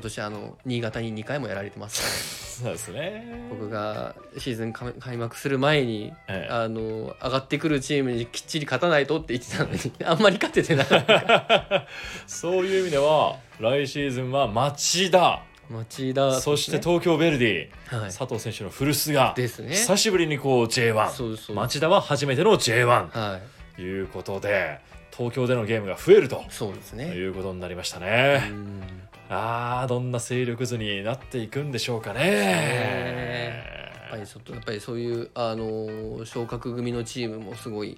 [0.00, 2.62] 今年あの新潟に2回もやられてます。
[2.64, 3.46] そうですね。
[3.50, 6.52] 僕がシーズン開開幕する前に、ええ。
[6.52, 11.86] あの上がってくるチームにきっちり勝たないとって言ってたのに あんまり勝ててなかった。
[12.26, 18.10] そういう意味では来シーズンは町田町田、そして東京ヴェルディ、はい。
[18.10, 19.70] 佐藤選手の古巣がですね。
[19.70, 23.76] 久しぶりにこう J1 そうそう町田は初めての J1 はい。
[23.76, 24.80] ということで
[25.16, 26.44] 東京でのゲームが増えると。
[26.48, 27.14] そうですね。
[27.14, 28.38] いうことになりましたうね。
[28.38, 28.82] ん。
[29.28, 32.20] あーどんな勢力図になっていくんでしょうかね。
[32.20, 33.64] ね。
[34.02, 37.96] やっぱりちょっとやっぱりそういうあの昇格組のチームもすごい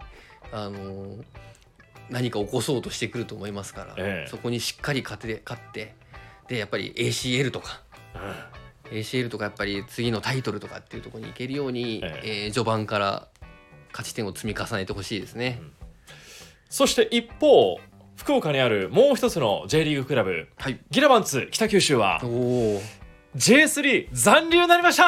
[0.52, 1.16] あの
[2.10, 4.30] 何か起こそうとしてくると思いますから、ええ。
[4.30, 5.94] そこにしっかり勝て勝って
[6.52, 7.80] でやっぱり ACL とか。
[8.90, 12.48] ACL とかやっぱり次のタイトルとかっていうところに行けるように、ええ。
[12.48, 13.28] ー序盤から
[13.90, 15.62] 勝ち点を積み重ねてほしいですね。
[16.68, 17.80] そして一方
[18.16, 20.46] 福岡にあるもう一つの J リーグクラブ。
[20.58, 22.82] はい、ギラバンツ北九州はおお
[23.34, 25.04] J3 残留になりました!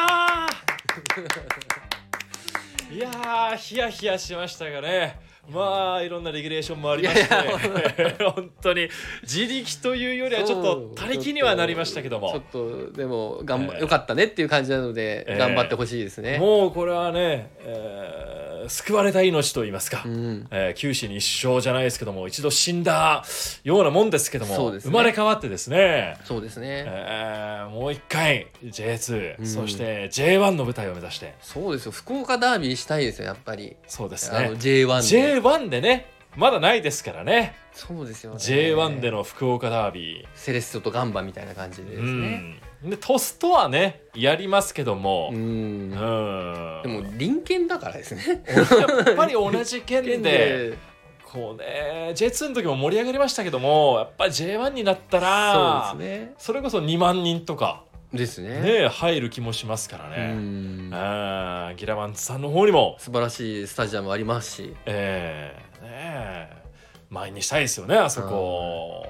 [2.91, 5.19] いやーヒヤヒヤしましたがね
[5.49, 8.89] まあいろんなレギュレーションもありまして本当に
[9.23, 12.19] 自力というよりはちょっと他力にはなりましたけど。
[12.19, 13.81] ちょもっとでも頑張、ええ。
[13.81, 15.37] よかったねっていう感じなので、ええ。
[15.37, 16.39] 頑張ってほしいですね。
[16.39, 23.23] もうこれはね、えー救われた命と言いますか、うんえー九死に一生じゃないですけども一度死んだ
[23.63, 26.85] ようなもんですけどもね生まれ変わってですねそうですね。
[26.87, 31.91] えーもう一回 J2、うんそして J1 の舞台を目指してそうですよ。
[31.91, 33.75] 福岡ダービーしたいですよ、やっぱり。
[33.87, 35.41] そうですね J1 で。
[35.41, 38.37] J1 でねまだないですからねそうですよね。
[38.37, 42.09] J1 での福岡ダービセレッソとガンバみたいな感じででー、すね。
[42.09, 42.59] うん、
[42.89, 45.37] でトスとはねやりますけどもう、ん。
[45.37, 48.43] うんでも隣県だからですね。
[48.47, 50.77] やっぱり同じ県県で
[51.23, 56.33] こうね J2 の時も盛り上がりましたけどもやっぱり J1 になったらそうですね。
[56.37, 57.83] それこそ2万人とか
[58.13, 58.61] ですね。
[58.61, 60.89] ね入る気もしますからうね、ん。
[60.93, 64.75] あーギラマンツさんの方にも素晴らしいスタジアムありますし。
[64.85, 66.65] えー、ねえ
[67.09, 69.05] 前にしたいですよねあそこ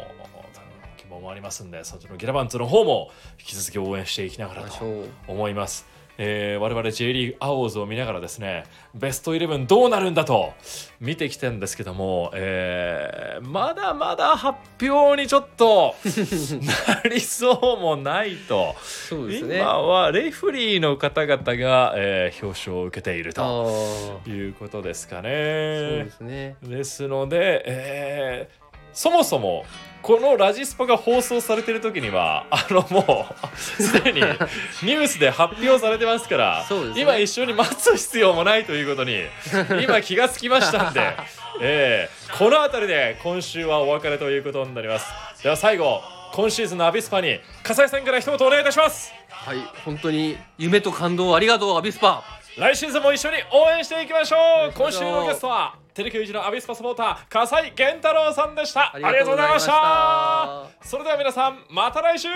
[1.26, 3.10] もありますんでそっちのギラバンツの方も
[3.40, 4.76] 引き続き応援していきながらと。
[5.28, 5.86] 思います。
[6.18, 8.64] えー我々 J リーグアオーズを見ながらですね
[8.94, 10.54] ベストイレブンどうなるんだと
[11.02, 14.58] 見てきてるんですけども、えーまだまだ発
[14.90, 15.94] 表にちょっと
[17.04, 19.58] なりそうもないと、そうですね。
[19.60, 24.30] 今はレフリーの方々が、えー表彰を受けているあとあ。
[24.30, 25.30] いうことですかそうね
[26.06, 26.12] で。
[26.12, 26.56] すね。
[26.64, 28.65] ですので、えー
[28.96, 29.66] そもそも
[30.02, 39.24] このラジスポが放送されてる時にはあのもうすでにニュースで発表されてますからね今一緒に待つ必要もないということに
[39.84, 41.16] 今気がつきましたんで、
[41.62, 45.06] えーこの辺りで今週はお別れということになります
[45.42, 46.02] では最後
[46.34, 49.58] 今シーズンのアビスパに笠井さんから一言お願いいたしますはい。
[49.86, 52.24] 本当に夢と感動ありがとう、アビスパ。
[52.58, 54.38] 来シーズンも一緒に応援していきましょ
[54.70, 58.94] う今週のゲストはテレキュージのアビスパサポーター笠井健太郎さんでした。
[58.94, 60.68] ありがとうございました。
[60.82, 62.28] それでは皆さんまた来週